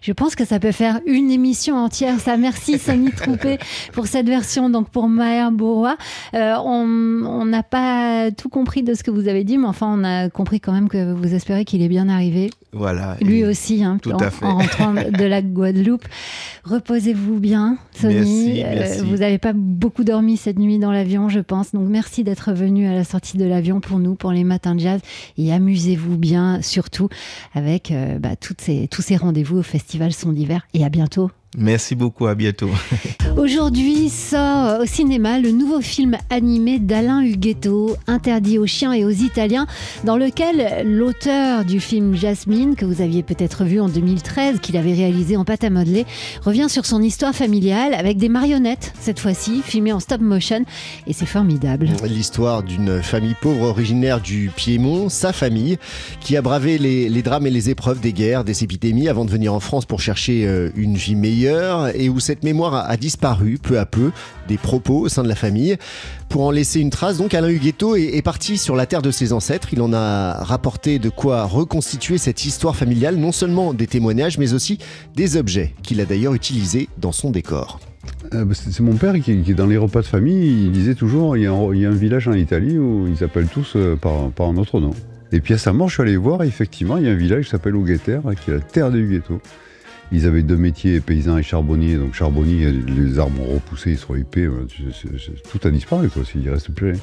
Je 0.02 0.12
pense 0.12 0.36
que 0.36 0.46
ça 0.46 0.60
peut 0.60 0.72
faire 0.72 1.00
une 1.06 1.32
émission 1.32 1.76
entière. 1.78 2.20
Ça, 2.20 2.38
merci 2.38 2.78
Samy 2.78 3.12
Troupé 3.16 3.58
pour 3.94 4.08
cette 4.08 4.28
version. 4.28 4.70
Donc 4.70 4.90
pour 4.90 5.08
Maher 5.08 5.52
Bourrois, 5.52 5.98
euh, 6.34 6.56
on 6.64 7.46
n'a 7.46 7.64
pas 7.64 8.32
tout 8.32 8.50
compris 8.50 8.84
de 8.84 8.94
ce 8.94 9.04
que 9.04 9.12
vous 9.12 9.28
avez 9.28 9.44
dit, 9.44 9.58
mais 9.58 9.68
enfin 9.68 9.88
on 9.98 10.04
a 10.04 10.30
compris 10.30 10.60
quand 10.60 10.74
même 10.74 10.90
que 10.90 11.14
vous 11.14 11.34
espérez 11.34 11.66
qu'il 11.66 11.82
est 11.82 11.90
bien 11.90 12.10
arrivé. 12.10 12.52
Voilà. 12.74 13.18
Lui 13.22 13.44
aussi, 13.44 13.84
hein, 13.84 13.98
tout 14.02 14.12
en, 14.12 14.18
à 14.18 14.30
fait. 14.30 14.46
en, 14.46 14.58
rentrant 14.58 14.94
de 14.94 15.26
la 15.26 15.42
Guadeloupe. 15.42 16.06
Reposez-vous 16.64 17.40
bien, 17.40 17.78
Sony. 17.92 18.62
Merci, 18.64 19.02
euh, 19.02 19.04
vous 19.04 19.18
n'avez 19.18 19.40
pas 19.40 19.52
beaucoup 19.54 20.04
dormi 20.04 20.38
cette 20.38 20.58
nuit 20.58 20.80
dans 20.80 20.92
l'avion, 20.92 21.28
je 21.28 21.40
pense. 21.40 21.74
Donc 21.74 21.90
merci 21.90 22.24
d'être 22.24 22.54
venu 22.54 22.88
à 22.88 22.94
la 22.94 23.04
sortie 23.04 23.38
de 23.38 23.46
l'avion 23.46 23.82
pour 23.82 24.00
nous, 24.00 24.16
pour 24.16 24.32
les 24.32 24.46
matins 24.46 24.76
de 24.76 24.80
jazz. 24.80 25.02
Et 25.38 25.52
amusez-vous 25.52 26.18
bien, 26.18 26.62
surtout 26.62 27.10
avec 27.54 27.92
euh, 27.92 28.20
bah, 28.20 28.36
toutes 28.36 28.62
ces, 28.62 28.88
tous 28.88 29.02
ces 29.02 29.18
rendez-vous 29.18 29.58
au 29.58 29.64
Festival 29.64 30.14
Son 30.14 30.32
d'hiver. 30.32 30.66
Et 30.74 30.86
à 30.86 30.90
bientôt. 30.90 31.30
Merci 31.58 31.96
beaucoup, 31.96 32.28
à 32.28 32.36
bientôt. 32.36 32.70
Aujourd'hui 33.38 34.10
sort 34.10 34.80
au 34.80 34.86
cinéma 34.86 35.38
le 35.38 35.52
nouveau 35.52 35.82
film 35.82 36.18
animé 36.30 36.80
d'Alain 36.80 37.22
Huguetto, 37.22 37.98
Interdit 38.08 38.58
aux 38.58 38.66
chiens 38.66 38.94
et 38.94 39.04
aux 39.04 39.10
Italiens, 39.10 39.68
dans 40.06 40.16
lequel 40.16 40.86
l'auteur 40.86 41.66
du 41.66 41.82
film 41.82 42.16
Jasmine, 42.16 42.76
que 42.76 42.86
vous 42.86 43.02
aviez 43.02 43.22
peut-être 43.22 43.66
vu 43.66 43.82
en 43.82 43.90
2013, 43.90 44.60
qu'il 44.62 44.78
avait 44.78 44.94
réalisé 44.94 45.36
en 45.36 45.44
pâte 45.44 45.66
à 45.66 45.70
modeler, 45.70 46.06
revient 46.46 46.68
sur 46.70 46.86
son 46.86 47.02
histoire 47.02 47.36
familiale 47.36 47.94
avec 47.96 48.18
des 48.18 48.30
marionnettes, 48.30 48.94
cette 49.00 49.20
fois-ci, 49.20 49.62
filmées 49.62 49.94
en 49.94 50.00
stop 50.00 50.22
motion, 50.22 50.64
et 51.06 51.12
c'est 51.12 51.26
formidable. 51.26 51.90
L'histoire 52.06 52.64
d'une 52.64 53.02
famille 53.02 53.36
pauvre 53.42 53.64
originaire 53.64 54.22
du 54.22 54.52
Piémont, 54.56 55.10
sa 55.10 55.34
famille, 55.34 55.78
qui 56.22 56.38
a 56.38 56.42
bravé 56.42 56.78
les, 56.78 57.10
les 57.10 57.22
drames 57.22 57.48
et 57.48 57.52
les 57.52 57.70
épreuves 57.70 58.00
des 58.00 58.14
guerres, 58.14 58.46
des 58.46 58.64
épidémies, 58.64 59.10
avant 59.10 59.26
de 59.26 59.32
venir 59.32 59.54
en 59.54 59.60
France 59.60 59.86
pour 59.86 60.00
chercher 60.00 60.46
euh, 60.46 60.70
une 60.76 60.96
vie 60.96 61.16
meilleure 61.16 61.41
et 61.48 62.10
où 62.10 62.20
cette 62.20 62.44
mémoire 62.44 62.90
a 62.90 62.98
disparu 62.98 63.58
peu 63.62 63.80
à 63.80 63.86
peu 63.86 64.12
des 64.48 64.58
propos 64.58 65.00
au 65.00 65.10
sein 65.10 65.24
de 65.24 65.28
la 65.28 65.36
famille. 65.36 65.78
Pour 66.30 66.44
en 66.44 66.52
laisser 66.52 66.80
une 66.80 66.90
trace, 66.90 67.18
donc 67.18 67.34
Alain 67.34 67.50
Huguetto 67.50 67.96
est, 67.96 68.22
parti 68.22 68.58
sur 68.58 68.76
la 68.76 68.86
terre 68.86 69.02
de 69.02 69.12
ses 69.12 69.34
ancêtres. 69.34 69.70
Il 69.74 69.82
en 69.82 69.94
a 69.94 70.44
rapporté 70.44 71.00
de 71.00 71.10
quoi 71.10 71.44
reconstituer 71.44 72.18
cette 72.18 72.46
histoire 72.46 72.76
familiale, 72.76 73.16
non 73.16 73.32
seulement 73.32 73.74
des 73.74 73.88
témoignages, 73.88 74.38
mais 74.38 74.54
aussi 74.54 74.78
des 75.16 75.38
objets 75.38 75.74
qu'il 75.84 76.00
a 76.00 76.06
d'ailleurs 76.06 76.34
utilisés 76.34 76.88
dans 76.98 77.12
son 77.12 77.32
décor. 77.32 77.80
Euh, 78.34 78.46
bah, 78.46 78.54
c'est 78.56 78.80
mon 78.80 78.96
père 78.96 79.14
qui, 79.20 79.36
dans 79.54 79.68
les 79.68 79.78
repas 79.78 80.02
de 80.02 80.08
famille, 80.08 80.66
il 80.66 80.72
disait 80.72 80.96
toujours 80.96 81.36
il 81.38 81.44
y, 81.44 81.48
a 81.48 81.52
un, 81.54 81.92
village 81.92 82.28
en 82.28 82.34
Italie 82.34 82.78
où 82.78 83.08
ils 83.08 83.18
s'appellent 83.18 83.48
tous 83.48 83.74
euh, 83.76 83.96
par, 83.96 84.48
un 84.48 84.58
autre 84.58 84.80
nom. 84.80 84.92
Et 85.32 85.40
puis 85.40 85.54
à 85.54 85.58
sa 85.58 85.74
mort, 85.74 85.90
je 85.90 85.96
suis 85.96 86.04
allé 86.04 86.18
voir, 86.18 86.44
effectivement, 86.44 86.98
il 86.98 87.06
y 87.06 87.08
a 87.08 87.12
un 87.12 87.16
village 87.16 87.46
qui 87.46 87.52
s'appelle 87.52 87.76
Hugueter, 87.76 88.20
qui 88.44 88.52
est 88.52 88.56
la 88.56 88.60
terre 88.60 88.92
de 88.92 89.00
Huguetto. 89.00 89.42
Ils 90.12 90.26
avaient 90.26 90.44
deux 90.44 90.58
métiers, 90.58 91.00
paysans 91.00 91.38
et 91.38 91.44
charbonniers. 91.44 91.96
Donc 91.96 92.14
charbonnier, 92.14 92.72
les 92.72 93.18
arbres 93.18 93.42
ont 93.42 93.54
repoussé, 93.56 93.92
ils 93.92 93.98
sont 93.98 94.16
épais. 94.16 94.48
Tout 95.50 95.60
a 95.68 95.72
disparu, 95.72 96.10
quoi, 96.10 96.24
s'il 96.26 96.42
ne 96.42 96.52
reste 96.52 96.72
plus 96.72 96.92
rien. 96.92 97.00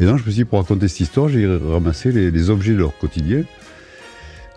Et 0.00 0.04
donc 0.04 0.18
je 0.18 0.24
me 0.24 0.30
suis 0.30 0.42
dit, 0.42 0.44
pour 0.44 0.60
raconter 0.60 0.86
cette 0.88 1.00
histoire, 1.00 1.28
j'ai 1.28 1.46
ramassé 1.46 2.12
les, 2.12 2.50
objets 2.50 2.72
de 2.72 2.78
leur 2.78 2.96
quotidien, 2.96 3.42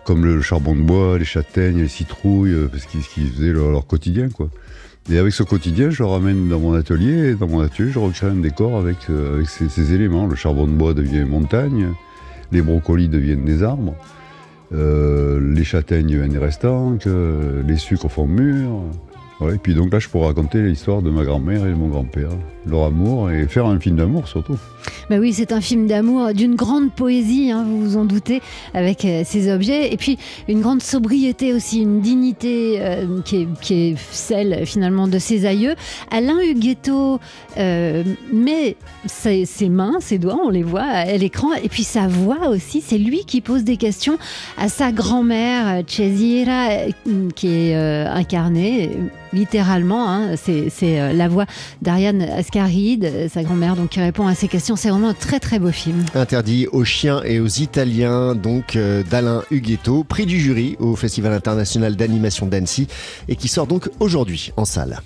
comme 0.04 0.24
le 0.24 0.40
charbon 0.40 0.76
de 0.76 0.82
bois, 0.82 1.18
les 1.18 1.24
châtaignes, 1.24 1.80
les 1.80 1.88
citrouilles, 1.88 2.52
euh, 2.52 2.68
parce 2.70 2.86
qu'ils 2.86 3.02
faisaient 3.02 3.52
leur, 3.52 3.86
quotidien, 3.86 4.28
quoi. 4.28 4.50
Et 5.10 5.18
avec 5.18 5.32
ce 5.32 5.42
quotidien, 5.42 5.90
je 5.90 6.04
le 6.04 6.08
ramène 6.08 6.48
dans 6.48 6.60
mon 6.60 6.74
atelier, 6.74 7.30
et 7.30 7.34
dans 7.34 7.48
mon 7.48 7.60
atelier, 7.60 7.90
je 7.90 7.98
recrée 7.98 8.28
un 8.28 8.36
décor 8.36 8.78
avec, 8.78 8.98
euh, 9.10 9.42
ces, 9.44 9.68
ces, 9.68 9.92
éléments. 9.92 10.28
Le 10.28 10.36
charbon 10.36 10.68
de 10.68 10.72
bois 10.72 10.94
devient 10.94 11.24
montagne, 11.24 11.88
les 12.52 12.62
brocolis 12.62 13.08
deviennent 13.08 13.44
des 13.44 13.64
arbres. 13.64 13.96
Euh, 14.74 15.54
les 15.54 15.64
châtaignes 15.64 16.16
viennent 16.16 16.38
restants, 16.38 16.96
les 17.66 17.76
sucres 17.76 18.10
font 18.10 18.26
mûr. 18.26 18.68
et 19.52 19.58
puis 19.58 19.74
donc 19.74 19.92
là, 19.92 19.98
je 19.98 20.08
pourrais 20.08 20.28
raconter 20.28 20.62
l'histoire 20.62 21.02
de 21.02 21.10
ma 21.10 21.24
grand-mère 21.24 21.66
et 21.66 21.70
de 21.70 21.74
mon 21.74 21.88
grand-père, 21.88 22.30
leur 22.66 22.84
amour, 22.84 23.30
et 23.30 23.46
faire 23.48 23.66
un 23.66 23.78
film 23.78 23.96
d'amour 23.96 24.28
surtout. 24.28 24.58
Bah 25.10 25.16
oui, 25.18 25.32
c'est 25.32 25.52
un 25.52 25.60
film 25.60 25.86
d'amour 25.86 26.32
d'une 26.32 26.54
grande 26.54 26.92
poésie, 26.92 27.50
hein, 27.50 27.64
vous 27.66 27.80
vous 27.82 27.96
en 27.96 28.04
doutez, 28.04 28.40
avec 28.74 29.04
euh, 29.04 29.22
ces 29.24 29.52
objets. 29.52 29.92
Et 29.92 29.96
puis 29.96 30.18
une 30.48 30.60
grande 30.60 30.82
sobriété 30.82 31.52
aussi, 31.52 31.82
une 31.82 32.00
dignité 32.00 32.78
euh, 32.80 33.20
qui, 33.24 33.48
est, 33.70 33.96
celle 34.10 34.64
finalement 34.66 35.08
de 35.08 35.18
ses 35.18 35.46
aïeux. 35.46 35.74
Alain 36.10 36.40
Huguetto 36.40 37.20
euh, 37.58 38.04
met 38.32 38.76
ses, 39.06 39.46
mains, 39.68 39.98
ses 40.00 40.18
doigts, 40.18 40.38
on 40.44 40.50
les 40.50 40.62
voit 40.62 40.82
à 40.82 41.16
l'écran, 41.16 41.48
et 41.62 41.68
puis 41.68 41.84
sa 41.84 42.06
voix 42.06 42.48
aussi. 42.48 42.80
C'est 42.80 42.98
lui 42.98 43.24
qui 43.24 43.40
pose 43.40 43.64
des 43.64 43.76
questions 43.76 44.18
à 44.56 44.68
sa 44.68 44.92
grand-mère, 44.92 45.82
Cesira, 45.86 46.68
qui 47.34 47.48
est 47.48 47.74
incarnée 47.74 48.90
littéralement. 49.32 50.08
Hein, 50.08 50.36
c'est 50.36 51.12
la 51.12 51.28
voix 51.28 51.46
d'Ariane 51.80 52.26
Ascaride, 52.52 53.30
sa 53.32 53.42
grand-mère, 53.42 53.76
donc 53.76 53.88
qui 53.88 54.00
répond 54.00 54.26
à 54.26 54.34
ces 54.34 54.46
questions. 54.46 54.76
C'est 54.76 54.90
vraiment 54.90 55.08
un 55.08 55.14
très 55.14 55.40
très 55.40 55.58
beau 55.58 55.70
film. 55.70 56.04
Interdit 56.14 56.66
aux 56.66 56.84
chiens 56.84 57.22
et 57.24 57.40
aux 57.40 57.46
Italiens, 57.46 58.34
donc 58.34 58.76
euh, 58.76 59.02
d'Alain 59.02 59.42
Huguetto, 59.50 60.04
prix 60.04 60.26
du 60.26 60.38
jury 60.38 60.76
au 60.78 60.94
Festival 60.94 61.32
international 61.32 61.96
d'animation 61.96 62.44
d'Annecy 62.44 62.88
et 63.28 63.36
qui 63.36 63.48
sort 63.48 63.66
donc 63.66 63.88
aujourd'hui 64.00 64.52
en 64.58 64.66
salle. 64.66 65.00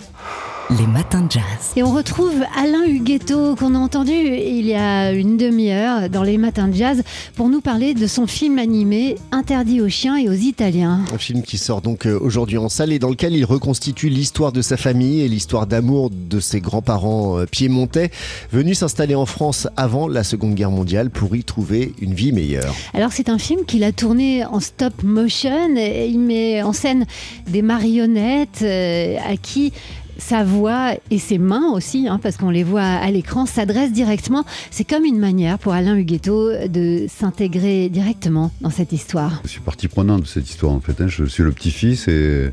Les 0.71 0.87
matins 0.89 1.23
de 1.23 1.31
jazz. 1.31 1.43
Et 1.77 1.85
on 1.85 1.93
retrouve 1.93 2.43
Alain 2.57 2.85
Huguetto 2.85 3.55
qu'on 3.55 3.77
a 3.77 3.79
entendu 3.79 4.11
il 4.13 4.67
y 4.67 4.75
a 4.75 5.13
une 5.13 5.37
demi-heure 5.37 6.11
dans 6.11 6.25
les 6.25 6.39
matins 6.39 6.67
de 6.67 6.75
jazz 6.75 7.05
pour 7.37 7.49
nous 7.49 7.61
parler 7.61 7.95
de 7.95 8.09
son 8.09 8.27
film 8.27 8.59
animé 8.59 9.15
Interdit 9.31 9.81
aux 9.81 9.89
chiens 9.89 10.17
et 10.17 10.29
aux 10.29 10.33
Italiens. 10.33 11.05
Un 11.15 11.19
film 11.19 11.43
qui 11.43 11.57
sort 11.57 11.83
donc 11.83 12.05
euh, 12.05 12.19
aujourd'hui 12.21 12.59
en 12.59 12.69
salle 12.69 12.91
et 12.91 12.99
dans 12.99 13.11
lequel 13.11 13.37
il 13.37 13.45
reconstitue 13.45 14.09
l'histoire 14.09 14.51
de 14.51 14.61
sa 14.61 14.77
famille 14.77 15.21
et 15.21 15.29
l'histoire 15.29 15.69
d'amour 15.69 16.11
de 16.11 16.41
ses 16.41 16.61
grands-parents 16.61 17.39
euh, 17.39 17.47
piémontais 17.47 18.11
venus 18.51 18.81
s'installer 18.81 19.15
en 19.15 19.27
France 19.27 19.69
avant 19.77 20.09
la 20.09 20.25
Seconde 20.25 20.57
Guerre 20.57 20.73
mondiale 20.73 21.11
pour 21.11 21.37
y 21.37 21.45
trouver 21.45 21.93
une 22.01 22.15
vie 22.15 22.33
meilleure. 22.33 22.75
Alors 22.93 23.13
c'est 23.13 23.29
un 23.29 23.39
film 23.39 23.67
qu'il 23.67 23.85
a 23.85 23.93
tourné 23.93 24.45
en 24.45 24.59
stop 24.59 25.05
motion 25.05 25.77
et 25.77 26.09
il 26.09 26.19
met 26.19 26.61
en 26.65 26.73
scène 26.73 27.07
des 27.47 27.63
marionnettes 27.63 28.63
euh, 28.63 29.17
à 29.25 29.37
qui 29.37 29.73
sa 30.19 30.45
voix 30.45 30.93
et 31.11 31.19
ses 31.19 31.39
mains 31.39 31.71
aussi, 31.73 32.09
hein, 32.09 32.19
parce 32.23 32.37
qu'on 32.37 32.51
les 32.51 32.65
voit 32.65 32.83
à 32.83 33.11
l'écran, 33.11 33.47
s'adressent 33.47 33.93
directement. 33.93 34.45
C'est 34.71 34.85
comme 34.85 35.05
une 35.05 35.19
manière 35.19 35.59
pour 35.59 35.73
Alain 35.73 35.97
Huguetto 35.97 36.51
de 36.69 37.07
s'intégrer 37.09 37.89
directement 37.89 38.51
dans 38.61 38.71
cette 38.71 38.93
histoire. 38.93 39.41
Je 39.45 39.51
suis 39.51 39.61
partie 39.61 39.89
prenante 39.89 40.23
de 40.23 40.27
cette 40.27 40.49
histoire 40.49 40.73
en 40.73 40.81
fait. 40.81 41.01
hein. 41.01 41.09
Je 41.09 41.25
suis 41.25 41.43
le 41.43 41.53
petit-fils 41.53 42.09
et, 42.09 42.51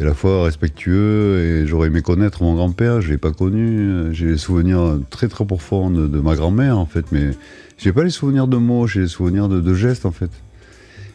à 0.00 0.04
la 0.04 0.14
fois 0.14 0.44
respectueux 0.44 1.38
et 1.40 1.66
j'aurais 1.66 1.88
aimé 1.88 2.02
connaître 2.02 2.42
mon 2.44 2.54
grand-père, 2.54 3.00
je 3.00 3.08
ne 3.08 3.12
l'ai 3.12 3.18
pas 3.18 3.32
connu. 3.32 4.12
J'ai 4.14 4.26
des 4.26 4.36
souvenirs 4.38 5.00
très 5.10 5.26
très 5.28 5.44
profonds 5.44 5.90
de, 5.90 6.06
de 6.06 6.20
ma 6.20 6.36
grand-mère 6.36 6.78
en 6.78 6.86
fait, 6.86 7.06
mais 7.10 7.30
j'ai 7.78 7.92
pas 7.92 8.04
les 8.04 8.10
souvenirs 8.10 8.46
de 8.46 8.56
mots, 8.58 8.86
j'ai 8.86 9.00
les 9.00 9.08
souvenirs 9.08 9.48
de, 9.48 9.60
de 9.60 9.74
gestes 9.74 10.06
en 10.06 10.12
fait. 10.12 10.30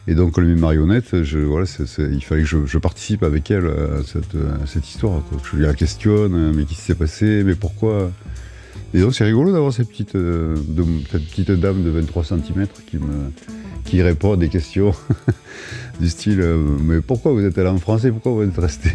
Et 0.06 0.14
donc 0.14 0.36
marionnettes, 0.38 1.22
je, 1.22 1.38
voilà, 1.38 1.66
c'est- 1.66 1.86
c'est- 1.86 2.10
il 2.12 2.22
fallait 2.22 2.42
que 2.42 2.66
je, 2.66 2.78
participe 2.78 3.22
avec 3.22 3.50
elle 3.50 3.66
à 3.66 4.02
cette, 4.66 4.88
histoire. 4.88 5.22
quoi. 5.28 5.38
Je 5.52 5.56
la 5.58 5.72
questionne, 5.74 6.34
euh, 6.34 6.52
mais 6.54 6.64
qu'est-ce 6.64 6.80
qui 6.80 6.84
s'est 6.84 6.94
passé, 6.94 7.42
mais 7.44 7.54
pourquoi? 7.54 8.10
Et 8.92 9.00
donc 9.00 9.14
c'est 9.14 9.24
rigolo 9.24 9.52
d'avoir 9.52 9.72
cette 9.72 9.88
petite, 9.88 10.14
euh, 10.14 10.54
cette 11.10 11.24
petite 11.28 11.50
dame 11.50 11.82
de 11.82 11.90
23 11.90 12.22
cm 12.24 12.66
qui 12.86 12.96
me 12.98 13.30
qui 13.84 14.00
répond 14.02 14.32
à 14.32 14.36
des 14.36 14.48
questions 14.48 14.94
du 16.00 16.08
style 16.08 16.40
euh, 16.40 16.56
mais 16.82 17.00
pourquoi 17.00 17.32
vous 17.32 17.44
êtes 17.44 17.58
allé 17.58 17.68
en 17.68 17.78
France 17.78 18.04
et 18.04 18.10
pourquoi 18.10 18.32
vous 18.32 18.42
êtes 18.42 18.56
resté? 18.56 18.90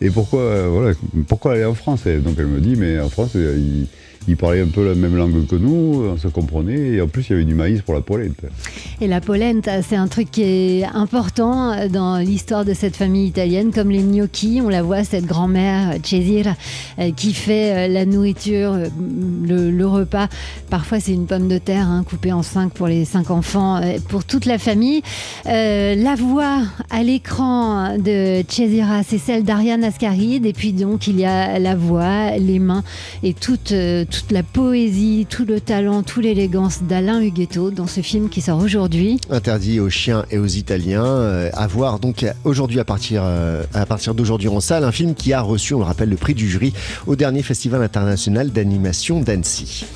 Et 0.00 0.10
pourquoi 0.10 0.40
euh, 0.40 0.68
voilà 0.70 0.94
pourquoi 1.28 1.52
aller 1.52 1.64
en 1.64 1.74
France? 1.74 2.06
Et 2.06 2.18
donc 2.18 2.36
elle 2.38 2.46
me 2.46 2.60
dit 2.60 2.76
mais 2.76 3.00
en 3.00 3.08
France 3.10 3.32
euh, 3.36 3.84
ils, 4.28 4.36
parlaient 4.36 4.62
un 4.62 4.68
peu 4.68 4.86
la 4.86 4.94
même 4.94 5.16
langue 5.16 5.46
que 5.46 5.56
nous 5.56 6.04
on 6.12 6.16
se 6.16 6.28
comprenait 6.28 6.94
et 6.94 7.00
en 7.00 7.08
plus 7.08 7.28
il 7.28 7.32
y 7.32 7.34
avait 7.34 7.44
du 7.44 7.54
maïs 7.54 7.82
pour 7.82 7.94
la 7.94 8.00
polenta 8.00 8.48
Et 9.00 9.06
la 9.06 9.20
polenta, 9.20 9.82
c'est 9.82 9.96
un 9.96 10.08
truc 10.08 10.30
qui 10.30 10.42
est 10.42 10.84
important 10.84 11.88
dans 11.88 12.18
l'histoire 12.18 12.64
de 12.64 12.74
cette 12.74 12.96
famille 12.96 13.26
italienne, 13.26 13.72
comme 13.72 13.90
les 13.90 14.02
gnocchi. 14.02 14.60
On 14.64 14.68
la 14.68 14.82
voit, 14.82 15.04
cette 15.04 15.26
grand-mère 15.26 15.94
Cesira, 16.02 16.54
euh, 16.98 17.10
qui 17.12 17.32
fait 17.32 17.88
euh, 17.88 17.88
la 17.88 18.04
nourriture, 18.04 18.72
euh, 18.72 18.88
le, 19.46 19.86
repas. 19.86 20.28
Parfois, 20.70 21.00
c'est 21.00 21.12
une 21.12 21.26
pomme 21.26 21.48
de 21.48 21.58
terre 21.58 21.86
hein, 21.86 22.04
coupée 22.08 22.32
en 22.32 22.42
cinq 22.42 22.72
pour 22.72 22.86
les 22.86 23.04
cinq 23.04 23.30
enfants, 23.30 23.76
euh, 23.76 23.98
pour 24.08 24.24
toute 24.24 24.46
la 24.46 24.58
famille. 24.58 25.02
Euh, 25.46 25.94
la 25.94 26.14
voix 26.14 26.62
à 26.90 27.02
l'écran 27.02 27.98
de 27.98 28.42
Cesira, 28.48 29.02
c'est 29.02 29.18
celle 29.18 29.44
d'Ariane 29.44 29.84
Ascaride. 29.84 30.46
Et 30.46 30.52
puis 30.52 30.72
donc, 30.72 31.06
il 31.06 31.18
y 31.18 31.24
a 31.24 31.58
la 31.58 31.74
voix, 31.74 32.36
les 32.38 32.58
mains 32.58 32.84
et 33.22 33.34
toute, 33.34 33.72
euh, 33.72 34.04
toute 34.12 34.30
la 34.30 34.42
poésie, 34.42 35.26
tout 35.28 35.44
le 35.44 35.60
talent, 35.60 36.02
toute 36.02 36.22
l'élégance 36.22 36.82
d'Alain 36.82 37.20
Huguetto 37.20 37.70
dans 37.70 37.86
ce 37.86 38.02
film 38.02 38.28
qui 38.28 38.42
sort 38.42 38.58
aujourd'hui. 38.58 39.18
Interdit 39.30 39.80
aux 39.80 39.88
chiens 39.90 40.24
et 40.30 40.38
aux 40.38 40.46
Italiens. 40.46 41.04
euh, 41.04 41.50
à 41.54 41.66
voir 41.66 41.98
donc 41.98 42.26
aujourd'hui 42.44 42.78
à 42.78 42.84
partir, 42.84 43.22
euh, 43.24 43.64
à 43.72 43.86
partir 43.86 44.14
d'aujourd'hui 44.14 44.48
en 44.48 44.60
salle, 44.60 44.84
un 44.84 44.92
film 44.92 45.14
qui 45.14 45.32
a 45.32 45.40
reçu, 45.40 45.74
on 45.74 45.78
le 45.78 45.84
rappelle, 45.84 46.10
le 46.10 46.16
prix 46.16 46.34
du 46.34 46.48
jury 46.48 46.72
au 47.06 47.16
dernier 47.16 47.42
festival 47.42 47.82
international 47.82 48.50
d'animation 48.50 49.20
d'Annecy. 49.20 49.86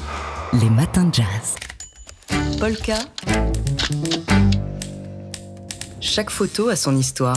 Les 0.60 0.70
matins 0.70 1.04
de 1.04 1.14
jazz. 1.14 2.56
Polka. 2.58 2.98
Chaque 6.00 6.30
photo 6.30 6.68
a 6.68 6.76
son 6.76 6.96
histoire. 6.96 7.36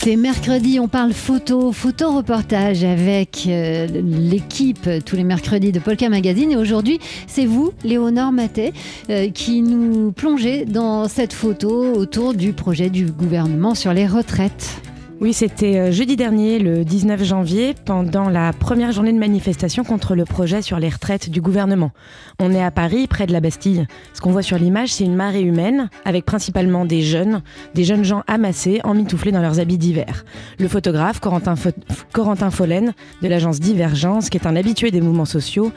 C'est 0.00 0.14
mercredi, 0.14 0.78
on 0.78 0.86
parle 0.86 1.12
photo, 1.12 1.72
photo 1.72 2.12
reportage 2.12 2.84
avec 2.84 3.44
euh, 3.48 3.88
l'équipe 3.88 4.88
tous 5.04 5.16
les 5.16 5.24
mercredis 5.24 5.72
de 5.72 5.80
Polka 5.80 6.08
Magazine. 6.08 6.52
Et 6.52 6.56
aujourd'hui, 6.56 7.00
c'est 7.26 7.46
vous, 7.46 7.72
Léonore 7.82 8.30
Matet, 8.30 8.72
euh, 9.10 9.28
qui 9.28 9.60
nous 9.60 10.12
plongez 10.12 10.64
dans 10.64 11.08
cette 11.08 11.32
photo 11.32 11.94
autour 11.94 12.34
du 12.34 12.52
projet 12.52 12.90
du 12.90 13.06
gouvernement 13.06 13.74
sur 13.74 13.92
les 13.92 14.06
retraites. 14.06 14.80
Oui, 15.20 15.32
c'était 15.32 15.78
euh, 15.78 15.90
jeudi 15.90 16.14
dernier, 16.14 16.60
le 16.60 16.84
19 16.84 17.24
janvier, 17.24 17.74
pendant 17.84 18.28
la 18.30 18.52
première 18.52 18.92
journée 18.92 19.12
de 19.12 19.18
manifestation 19.18 19.82
contre 19.82 20.14
le 20.14 20.24
projet 20.24 20.62
sur 20.62 20.78
les 20.78 20.88
retraites 20.88 21.28
du 21.28 21.40
gouvernement. 21.40 21.90
On 22.38 22.52
est 22.54 22.62
à 22.62 22.70
Paris, 22.70 23.08
près 23.08 23.26
de 23.26 23.32
la 23.32 23.40
Bastille. 23.40 23.88
Ce 24.14 24.20
qu'on 24.20 24.30
voit 24.30 24.42
sur 24.42 24.58
l'image, 24.58 24.92
c'est 24.92 25.02
une 25.02 25.16
marée 25.16 25.40
humaine, 25.42 25.90
avec 26.04 26.24
principalement 26.24 26.84
des 26.84 27.02
jeunes, 27.02 27.42
des 27.74 27.82
jeunes 27.82 28.04
gens 28.04 28.22
amassés, 28.28 28.80
emmitouflés 28.84 29.32
dans 29.32 29.42
leurs 29.42 29.58
habits 29.58 29.76
d'hiver. 29.76 30.24
Le 30.60 30.68
photographe, 30.68 31.18
Corentin, 31.18 31.54
Fo- 31.54 32.50
Follen, 32.52 32.94
de 33.20 33.26
l'agence 33.28 33.58
Divergence, 33.58 34.30
qui 34.30 34.38
est 34.38 34.46
un 34.46 34.54
habitué 34.54 34.92
des 34.92 35.00
mouvements 35.00 35.24
sociaux, 35.24 35.72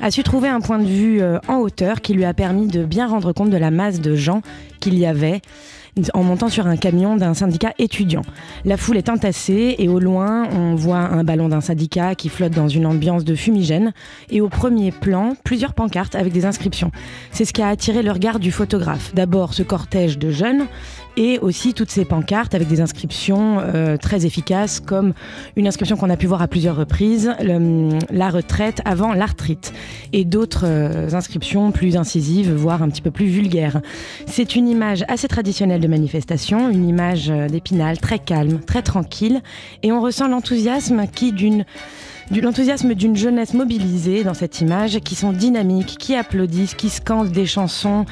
a 0.00 0.10
su 0.10 0.22
trouver 0.22 0.48
un 0.48 0.62
point 0.62 0.78
de 0.78 0.86
vue 0.86 1.20
euh, 1.20 1.38
en 1.48 1.56
hauteur 1.58 2.00
qui 2.00 2.14
lui 2.14 2.24
a 2.24 2.32
permis 2.32 2.66
de 2.66 2.82
bien 2.86 3.06
rendre 3.08 3.34
compte 3.34 3.50
de 3.50 3.58
la 3.58 3.70
masse 3.70 4.00
de 4.00 4.16
gens 4.16 4.40
qu'il 4.80 4.98
y 4.98 5.04
avait 5.04 5.42
en 6.14 6.22
montant 6.22 6.48
sur 6.48 6.66
un 6.66 6.76
camion 6.76 7.16
d'un 7.16 7.34
syndicat 7.34 7.72
étudiant. 7.78 8.22
La 8.64 8.76
foule 8.76 8.98
est 8.98 9.08
entassée 9.08 9.76
et 9.78 9.88
au 9.88 9.98
loin, 9.98 10.48
on 10.52 10.74
voit 10.74 10.98
un 10.98 11.24
ballon 11.24 11.48
d'un 11.48 11.60
syndicat 11.60 12.14
qui 12.14 12.28
flotte 12.28 12.52
dans 12.52 12.68
une 12.68 12.86
ambiance 12.86 13.24
de 13.24 13.34
fumigène. 13.34 13.92
Et 14.30 14.40
au 14.40 14.48
premier 14.48 14.92
plan, 14.92 15.34
plusieurs 15.44 15.74
pancartes 15.74 16.14
avec 16.14 16.32
des 16.32 16.44
inscriptions. 16.44 16.90
C'est 17.30 17.44
ce 17.44 17.52
qui 17.52 17.62
a 17.62 17.68
attiré 17.68 18.02
le 18.02 18.12
regard 18.12 18.38
du 18.38 18.52
photographe. 18.52 19.14
D'abord 19.14 19.54
ce 19.54 19.62
cortège 19.62 20.18
de 20.18 20.30
jeunes 20.30 20.66
et 21.16 21.38
aussi 21.38 21.74
toutes 21.74 21.90
ces 21.90 22.04
pancartes 22.04 22.54
avec 22.54 22.68
des 22.68 22.80
inscriptions 22.80 23.58
euh, 23.60 23.96
très 23.96 24.26
efficaces 24.26 24.80
comme 24.80 25.12
une 25.56 25.66
inscription 25.66 25.96
qu'on 25.96 26.10
a 26.10 26.16
pu 26.16 26.26
voir 26.26 26.42
à 26.42 26.48
plusieurs 26.48 26.76
reprises, 26.76 27.32
la 28.10 28.30
retraite 28.30 28.80
avant 28.84 29.12
l'arthrite 29.12 29.72
et 30.12 30.24
d'autres 30.24 30.64
euh, 30.66 31.10
inscriptions 31.12 31.70
plus 31.72 31.96
incisives, 31.96 32.52
voire 32.52 32.82
un 32.82 32.88
petit 32.88 33.02
peu 33.02 33.10
plus 33.10 33.26
vulgaires. 33.26 33.80
C'est 34.26 34.56
une 34.56 34.68
image 34.68 35.04
assez 35.08 35.28
traditionnelle 35.28 35.80
de 35.80 35.88
manifestation, 35.88 36.68
une 36.68 36.88
image 36.88 37.30
euh, 37.30 37.48
d'épinal 37.48 37.98
très 37.98 38.18
calme, 38.18 38.60
très 38.60 38.82
tranquille, 38.82 39.40
et 39.82 39.92
on 39.92 40.00
ressent 40.00 40.28
l'enthousiasme 40.28 41.04
qui 41.14 41.32
d'une 41.32 41.64
du- 42.30 42.40
l'enthousiasme 42.40 42.94
d'une 42.94 43.16
jeunesse 43.16 43.54
mobilisée 43.54 44.24
dans 44.24 44.34
cette 44.34 44.60
image, 44.60 44.98
qui 45.00 45.14
sont 45.14 45.32
dynamiques, 45.32 45.96
qui 45.98 46.14
applaudissent, 46.16 46.74
qui 46.74 46.90
scandent 46.90 47.30
des 47.30 47.46
chansons, 47.46 48.04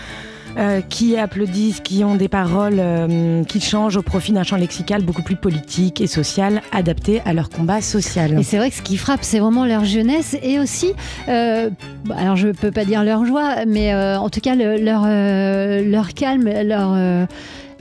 euh, 0.57 0.81
qui 0.89 1.17
applaudissent, 1.17 1.81
qui 1.81 2.05
ont 2.05 2.15
des 2.15 2.29
paroles 2.29 2.77
euh, 2.79 3.43
qui 3.45 3.61
changent 3.61 3.97
au 3.97 4.03
profit 4.03 4.33
d'un 4.33 4.43
champ 4.45 4.57
lexical 4.57 5.03
beaucoup 5.03 5.23
plus 5.23 5.37
politique 5.37 6.01
et 6.01 6.07
social, 6.07 6.63
adapté 6.73 7.21
à 7.25 7.33
leur 7.33 7.51
combat 7.51 7.81
social. 7.81 8.39
Et 8.39 8.43
c'est 8.43 8.57
vrai 8.59 8.71
que 8.71 8.77
ce 8.77 8.83
qui 8.83 8.97
frappe, 8.97 9.21
c'est 9.23 9.39
vraiment 9.41 9.65
leur 9.67 9.85
jeunesse 9.85 10.37
et 10.43 10.59
aussi, 10.59 10.93
euh, 11.29 11.71
bah, 12.05 12.17
alors 12.19 12.37
je 12.37 12.49
peux 12.49 12.71
pas 12.71 12.85
dire 12.85 13.03
leur 13.05 13.25
joie, 13.25 13.65
mais 13.67 13.95
en 13.95 14.29
tout 14.31 14.41
cas 14.41 14.55
le- 14.55 14.77
leur, 14.79 15.05
leur 15.07 16.15
calme, 16.15 16.49
leur 16.65 17.27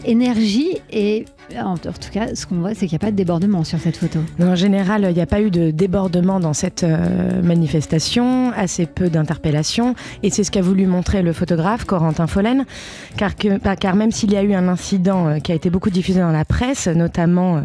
énergie 0.05 0.77
et 0.91 1.25
en, 1.61 1.77
tout 1.77 1.91
cas, 2.11 2.35
ce 2.35 2.45
qu'on 2.45 2.55
voit, 2.55 2.73
c'est 2.73 2.87
qu'il 2.87 2.97
n'y 2.97 3.03
a 3.03 3.05
pas 3.05 3.11
de 3.11 3.15
débordement 3.15 3.63
sur 3.63 3.79
cette 3.79 3.97
photo. 3.97 4.19
En 4.41 4.55
général, 4.55 5.05
il 5.09 5.13
n'y 5.13 5.21
a 5.21 5.25
pas 5.25 5.41
eu 5.41 5.51
de 5.51 5.71
débordement 5.71 6.39
dans 6.39 6.53
cette 6.53 6.83
euh, 6.83 7.41
manifestation, 7.41 8.51
assez 8.55 8.85
peu 8.85 9.09
d'interpellations, 9.09 9.95
et 10.23 10.29
c'est 10.29 10.43
ce 10.43 10.51
qu'a 10.51 10.61
voulu 10.61 10.87
montrer 10.87 11.21
le 11.21 11.33
photographe 11.33 11.85
Corentin 11.85 12.27
Follen, 12.27 12.65
car, 13.17 13.31
bah, 13.63 13.75
car 13.75 13.95
même 13.95 14.11
s'il 14.11 14.31
y 14.31 14.35
a 14.35 14.43
eu 14.43 14.53
un 14.53 14.67
incident 14.67 15.27
euh, 15.27 15.39
qui 15.39 15.51
a 15.51 15.55
été 15.55 15.69
beaucoup 15.69 15.89
diffusé 15.89 16.19
dans 16.19 16.31
la 16.31 16.45
presse, 16.45 16.87
notamment 16.87 17.57
euh, 17.57 17.61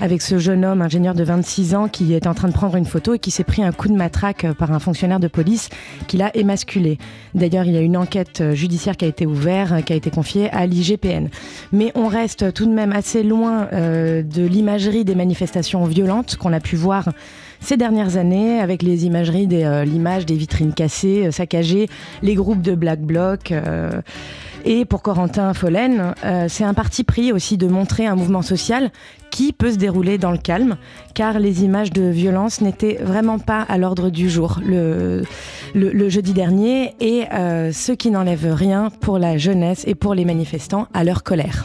avec 0.00 0.22
ce 0.22 0.38
jeune 0.38 0.64
homme, 0.64 0.82
ingénieur 0.82 1.14
de 1.14 1.24
26 1.24 1.74
ans, 1.74 1.88
qui 1.88 2.14
est 2.14 2.26
en 2.26 2.34
train 2.34 2.48
de 2.48 2.52
prendre 2.54 2.76
une 2.76 2.84
photo 2.84 3.14
et 3.14 3.18
qui 3.18 3.30
s'est 3.30 3.44
pris 3.44 3.62
un 3.62 3.72
coup 3.72 3.88
de 3.88 3.94
matraque 3.94 4.46
par 4.58 4.72
un 4.72 4.78
fonctionnaire 4.78 5.20
de 5.20 5.28
police 5.28 5.68
qui 6.08 6.16
l'a 6.16 6.34
émasculé. 6.36 6.98
D'ailleurs, 7.34 7.64
il 7.64 7.72
y 7.72 7.76
a 7.76 7.80
une 7.80 7.96
enquête 7.96 8.42
judiciaire 8.52 8.96
qui 8.96 9.04
a 9.04 9.08
été 9.08 9.26
ouverte, 9.26 9.84
qui 9.84 9.92
a 9.92 9.96
été 9.96 10.10
confiée 10.10 10.50
à 10.50 10.66
l'IGPN. 10.66 11.28
Mais 11.72 11.92
on 11.94 12.08
reste 12.08 12.52
tout 12.52 12.66
de 12.66 12.72
même 12.72 12.92
assez 12.92 13.23
loin 13.24 13.68
euh, 13.72 14.22
de 14.22 14.44
l'imagerie 14.44 15.04
des 15.04 15.14
manifestations 15.14 15.84
violentes 15.84 16.36
qu'on 16.36 16.52
a 16.52 16.60
pu 16.60 16.76
voir 16.76 17.10
ces 17.60 17.76
dernières 17.76 18.16
années 18.16 18.60
avec 18.60 18.82
les 18.82 19.06
imageries, 19.06 19.48
euh, 19.52 19.84
l'image 19.84 20.26
des 20.26 20.34
vitrines 20.34 20.74
cassées, 20.74 21.26
euh, 21.26 21.30
saccagées, 21.30 21.88
les 22.22 22.34
groupes 22.34 22.62
de 22.62 22.74
Black 22.74 23.00
Bloc. 23.00 23.52
et 24.64 24.84
pour 24.84 25.02
Corentin 25.02 25.52
Follen, 25.52 26.14
c'est 26.48 26.64
un 26.64 26.74
parti 26.74 27.04
pris 27.04 27.32
aussi 27.32 27.58
de 27.58 27.66
montrer 27.66 28.06
un 28.06 28.14
mouvement 28.14 28.42
social 28.42 28.90
qui 29.34 29.52
peut 29.52 29.72
se 29.72 29.78
dérouler 29.78 30.16
dans 30.16 30.30
le 30.30 30.38
calme, 30.38 30.76
car 31.12 31.40
les 31.40 31.64
images 31.64 31.90
de 31.90 32.04
violence 32.04 32.60
n'étaient 32.60 32.98
vraiment 33.02 33.40
pas 33.40 33.62
à 33.62 33.78
l'ordre 33.78 34.08
du 34.08 34.30
jour 34.30 34.60
le, 34.64 35.24
le, 35.74 35.90
le 35.90 36.08
jeudi 36.08 36.32
dernier, 36.32 36.94
et 37.00 37.24
euh, 37.32 37.72
ce 37.72 37.90
qui 37.90 38.12
n'enlève 38.12 38.46
rien 38.54 38.90
pour 39.00 39.18
la 39.18 39.36
jeunesse 39.36 39.82
et 39.88 39.96
pour 39.96 40.14
les 40.14 40.24
manifestants 40.24 40.86
à 40.94 41.02
leur 41.02 41.24
colère. 41.24 41.64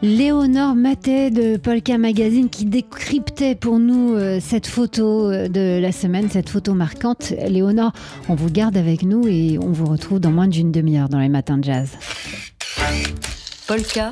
Léonore 0.00 0.74
Matet 0.74 1.30
de 1.30 1.58
Polka 1.58 1.98
Magazine 1.98 2.48
qui 2.48 2.64
décryptait 2.64 3.54
pour 3.54 3.78
nous 3.78 4.14
euh, 4.14 4.38
cette 4.40 4.66
photo 4.66 5.30
euh, 5.30 5.48
de 5.48 5.78
la 5.78 5.92
semaine, 5.92 6.30
cette 6.30 6.48
photo 6.48 6.72
marquante. 6.72 7.34
Léonore, 7.46 7.92
on 8.30 8.34
vous 8.34 8.48
garde 8.48 8.78
avec 8.78 9.02
nous 9.02 9.28
et 9.28 9.58
on 9.60 9.72
vous 9.72 9.84
retrouve 9.84 10.20
dans 10.20 10.32
moins 10.32 10.48
d'une 10.48 10.72
demi-heure 10.72 11.10
dans 11.10 11.18
les 11.18 11.28
matins 11.28 11.58
de 11.58 11.64
jazz. 11.64 11.90
Polka. 13.68 14.08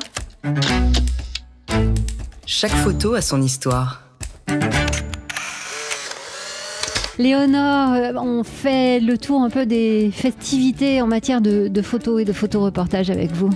Chaque 2.51 2.71
photo 2.71 3.13
a 3.13 3.21
son 3.21 3.43
histoire. 3.43 4.01
Léonore, 7.19 7.93
euh, 7.93 8.13
on 8.15 8.43
fait 8.43 8.99
le 8.99 9.19
tour 9.19 9.43
un 9.43 9.51
peu 9.51 9.67
des 9.67 10.09
festivités 10.11 10.99
en 11.03 11.05
matière 11.05 11.41
de, 11.41 11.67
de 11.67 11.81
photos 11.83 12.23
et 12.23 12.25
de 12.25 12.33
photoreportages 12.33 13.11
avec 13.11 13.31
vous. 13.33 13.51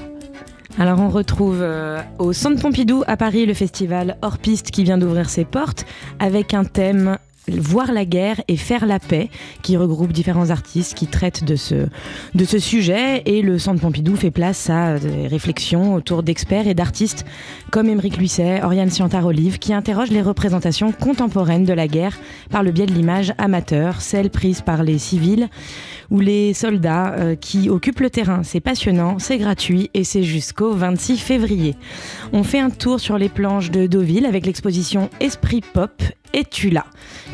Alors 0.78 1.00
on 1.00 1.10
retrouve 1.10 1.58
euh, 1.64 2.02
au 2.20 2.34
Centre 2.34 2.62
Pompidou 2.62 3.04
à 3.08 3.18
Paris 3.18 3.48
le 3.48 3.56
festival 3.56 4.16
Hors 4.22 4.38
Piste 4.38 4.70
qui 4.70 4.84
vient 4.84 5.00
d'ouvrir 5.00 5.28
ses 5.28 5.44
portes 5.44 5.88
avec 6.20 6.54
un 6.54 6.64
thème 6.64 7.18
Voir 7.48 7.92
la 7.92 8.06
guerre 8.06 8.42
et 8.48 8.58
faire 8.58 8.86
la 8.86 9.00
paix, 9.00 9.30
qui 9.62 9.76
regroupe 9.76 10.14
différents 10.14 10.50
artistes 10.50 10.94
qui 10.94 11.08
traitent 11.08 11.44
de 11.44 11.56
ce, 11.56 11.88
de 12.36 12.46
ce 12.46 12.60
sujet. 12.60 13.22
Et 13.26 13.42
le 13.42 13.60
Centre 13.60 13.82
Pompidou 13.82 14.16
fait 14.16 14.32
place 14.32 14.70
à 14.70 14.98
des 14.98 15.28
réflexions 15.28 15.94
autour 15.94 16.24
d'experts 16.24 16.68
et 16.68 16.74
d'artistes 16.74 17.26
comme 17.72 17.90
Émeric 17.90 18.18
Luisset, 18.18 18.64
Oriane 18.64 18.90
Siantard-Olive, 18.90 19.60
qui 19.60 19.74
interrogent 19.74 20.12
les 20.12 20.22
représentations 20.22 20.92
contemporaines 20.92 21.66
de 21.66 21.74
la 21.74 21.88
guerre 21.88 22.18
par 22.50 22.64
le 22.64 22.72
biais 22.72 22.86
de 22.86 22.94
l'image 22.94 23.34
amateur, 23.38 24.02
celle 24.02 24.30
prise 24.30 24.62
par 24.62 24.84
les 24.84 24.98
civils 24.98 25.50
ou 26.12 26.20
les 26.20 26.54
soldats 26.54 27.14
euh, 27.14 27.36
qui 27.36 27.70
occupent 27.70 28.02
le 28.02 28.10
terrain. 28.10 28.44
C'est 28.44 28.60
passionnant, 28.60 29.20
c'est 29.20 29.38
gratuit 29.38 29.90
et 29.94 30.04
c'est 30.04 30.24
jusqu'au 30.24 30.74
26 30.74 31.18
février. 31.18 31.76
On 32.32 32.44
fait 32.44 32.60
un 32.60 32.70
tour 32.70 33.00
sur 33.00 33.18
les 33.18 33.30
planches 33.30 33.72
de 33.72 33.88
Deauville 33.88 34.26
avec 34.26 34.46
l'exposition 34.46 35.10
Esprit 35.20 35.62
Pop 35.74 35.92
es-tu 36.34 36.74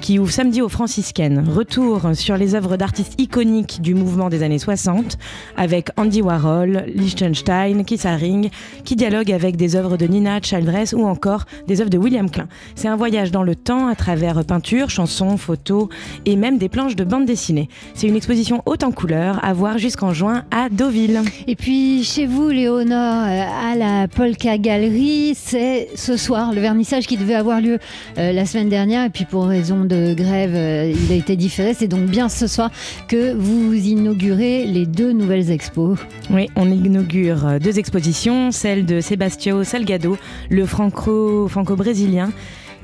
qui 0.02 0.18
ouvre 0.20 0.32
samedi 0.32 0.62
aux 0.62 0.70
franciscaines. 0.70 1.46
Retour 1.50 2.02
sur 2.14 2.38
les 2.38 2.56
œuvres 2.56 2.78
d'artistes 2.78 3.20
iconiques 3.20 3.82
du 3.82 3.94
mouvement 3.94 4.30
des 4.30 4.44
années 4.44 4.60
60 4.60 5.18
avec 5.58 5.90
Andy 5.98 6.22
Warhol, 6.22 6.86
Liechtenstein, 6.96 7.84
Keith 7.86 8.06
Haring, 8.06 8.50
qui 8.86 8.96
dialogue 8.96 9.32
avec 9.32 9.56
des 9.56 9.76
œuvres 9.76 9.98
de 9.98 10.06
Nina 10.06 10.42
Childress 10.42 10.94
ou 10.94 11.06
encore 11.06 11.46
des 11.68 11.82
œuvres 11.82 11.90
de 11.90 11.98
William 11.98 12.30
Klein. 12.30 12.48
C'est 12.76 12.88
un 12.88 12.96
voyage 12.96 13.32
dans 13.32 13.44
le 13.44 13.56
temps 13.56 13.88
à 13.88 13.96
travers 13.96 14.44
peinture, 14.46 14.90
chansons, 14.90 15.38
photos 15.38 15.90
et 16.26 16.36
même 16.36 16.58
des 16.58 16.70
planches 16.70 16.96
de 16.96 17.04
bande 17.04 17.26
dessinée. 17.26 17.70
C'est 17.94 18.08
une 18.08 18.16
exposition 18.16 18.64
haute 18.66 18.84
en 18.84 18.92
couleurs 18.92 19.44
à 19.44 19.54
voir 19.54 19.78
jusqu'en 19.78 20.14
juin 20.14 20.44
à 20.52 20.70
Deauville. 20.70 21.22
Et 21.48 21.56
puis 21.56 22.04
chez 22.04 22.26
vous, 22.26 22.50
Léonore, 22.50 23.24
euh, 23.26 23.72
à 23.72 23.76
la 23.76 24.08
Polka 24.08 24.58
Galerie, 24.58 25.34
c'est 25.36 25.90
ce 25.96 26.18
soir 26.18 26.54
le 26.54 26.62
vernissage 26.62 27.06
qui 27.06 27.18
devait 27.18 27.36
avoir 27.36 27.62
lieu 27.62 27.80
euh, 28.18 28.32
la 28.32 28.46
semaine 28.46 28.70
dernière 28.70 28.89
et 28.90 29.10
puis 29.10 29.26
pour 29.26 29.46
raison 29.46 29.86
de 29.86 30.14
grève, 30.14 30.56
euh, 30.56 30.92
il 30.92 31.12
a 31.12 31.16
été 31.16 31.36
différé. 31.36 31.74
C'est 31.74 31.88
donc 31.88 32.06
bien 32.06 32.28
ce 32.28 32.48
soir 32.48 32.72
que 33.08 33.34
vous 33.34 33.74
inaugurez 33.74 34.66
les 34.66 34.86
deux 34.86 35.12
nouvelles 35.12 35.52
expos. 35.52 36.00
Oui, 36.30 36.50
on 36.56 36.70
inaugure 36.72 37.46
euh, 37.46 37.60
deux 37.60 37.78
expositions, 37.78 38.52
celle 38.52 38.86
de 38.86 39.00
Sebastio 39.02 39.64
Salgado, 39.64 40.18
le 40.50 40.66
franco-brésilien, 40.66 42.32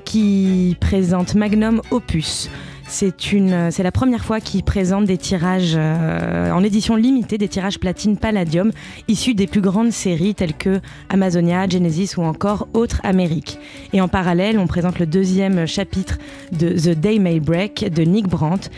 qui 0.04 0.78
présente 0.80 1.34
Magnum 1.34 1.82
Opus. 1.92 2.50
C'est 2.88 3.32
une, 3.32 3.72
c'est 3.72 3.82
la 3.82 3.92
première 3.92 4.24
fois 4.24 4.40
qu'il 4.40 4.64
présente 4.64 5.06
des 5.06 5.18
tirages 5.18 5.74
euh, 5.76 6.52
en 6.52 6.64
édition 6.64 6.96
limitée, 6.96 7.40
des 7.40 7.48
tirages 7.48 7.80
platine 7.80 8.16
Palladium 8.16 8.72
issus 9.08 9.34
des 9.34 9.48
plus 9.48 9.62
grandes 9.62 9.92
séries 9.92 10.36
telles 10.36 10.54
que 10.54 10.80
Amazonia, 11.10 11.68
Genesis 11.68 12.16
ou 12.18 12.22
encore 12.22 12.68
Autres 12.74 13.02
Amériques. 13.04 13.60
Et 13.92 14.02
en 14.02 14.08
parallèle, 14.08 14.60
on 14.60 14.68
présente 14.68 15.00
le 15.00 15.08
deuxième 15.08 15.66
chapitre 15.66 16.20
de 16.52 16.70
The 16.70 16.98
Day 16.98 17.18
May 17.18 17.40
Break 17.40 17.92
de 17.92 18.04
Nick 18.04 18.28
Brandt 18.28 18.70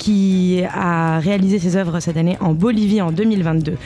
qui 0.00 0.62
a 0.72 1.18
réalisé 1.18 1.58
ses 1.58 1.76
œuvres 1.76 2.00
cette 2.00 2.16
année 2.16 2.38
en 2.40 2.54
Bolivie 2.54 3.02
en 3.02 3.12
2022. 3.12 3.76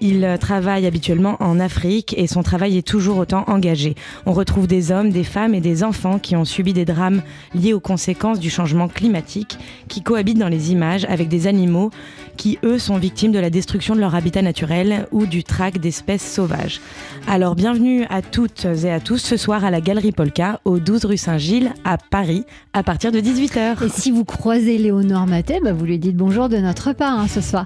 Il 0.00 0.36
travaille 0.38 0.86
habituellement 0.86 1.36
en 1.40 1.58
Afrique 1.58 2.14
et 2.16 2.28
son 2.28 2.44
travail 2.44 2.78
est 2.78 2.86
toujours 2.86 3.18
autant 3.18 3.42
engagé. 3.48 3.96
On 4.24 4.32
retrouve 4.32 4.68
des 4.68 4.92
hommes, 4.92 5.10
des 5.10 5.24
femmes 5.24 5.52
et 5.52 5.60
des 5.60 5.82
enfants 5.82 6.20
qui 6.20 6.36
ont 6.36 6.44
subi 6.44 6.74
des 6.74 6.84
drames 6.84 7.22
liés 7.56 7.72
aux 7.72 7.80
conséquences 7.80 8.38
du 8.38 8.50
changement 8.50 8.86
climatique, 8.86 9.58
qui 9.88 10.00
cohabitent 10.00 10.38
dans 10.38 10.48
les 10.48 10.70
images 10.70 11.06
avec 11.06 11.26
des 11.26 11.48
animaux 11.48 11.90
qui, 12.36 12.58
eux, 12.64 12.78
sont 12.78 12.96
victimes 12.96 13.32
de 13.32 13.38
la 13.40 13.50
destruction 13.50 13.96
de 13.96 14.00
leur 14.00 14.14
habitat 14.14 14.42
naturel 14.42 15.08
ou 15.10 15.26
du 15.26 15.42
trac 15.42 15.78
d'espèces 15.78 16.22
sauvages. 16.22 16.80
Alors 17.26 17.56
bienvenue 17.56 18.04
à 18.10 18.22
toutes 18.22 18.64
et 18.84 18.92
à 18.92 19.00
tous 19.00 19.18
ce 19.18 19.36
soir 19.36 19.64
à 19.64 19.72
la 19.72 19.80
Galerie 19.80 20.12
Polka, 20.12 20.60
au 20.64 20.78
12 20.78 21.04
rue 21.06 21.16
Saint-Gilles, 21.16 21.72
à 21.84 21.98
Paris, 21.98 22.44
à 22.72 22.82
partir 22.84 23.10
de 23.10 23.18
18h. 23.20 23.84
Et 23.84 23.88
si 23.88 24.12
vous 24.12 24.24
croisez 24.24 24.78
Léonore 24.78 25.26
Matet, 25.26 25.60
bah, 25.64 25.72
vous 25.72 25.86
lui 25.86 25.98
dites 25.98 26.16
bonjour 26.16 26.50
de 26.50 26.58
notre 26.58 26.92
part 26.92 27.18
hein, 27.18 27.26
ce 27.26 27.40
soir. 27.40 27.64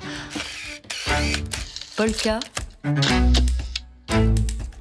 Polka. 1.96 2.38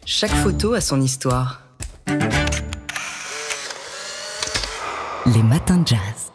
Chaque 0.06 0.32
photo 0.32 0.74
a 0.76 0.82
son 0.82 1.02
histoire. 1.02 1.64
Les 5.26 5.44
matins 5.44 5.78
de 5.78 5.88
jazz. 5.88 6.27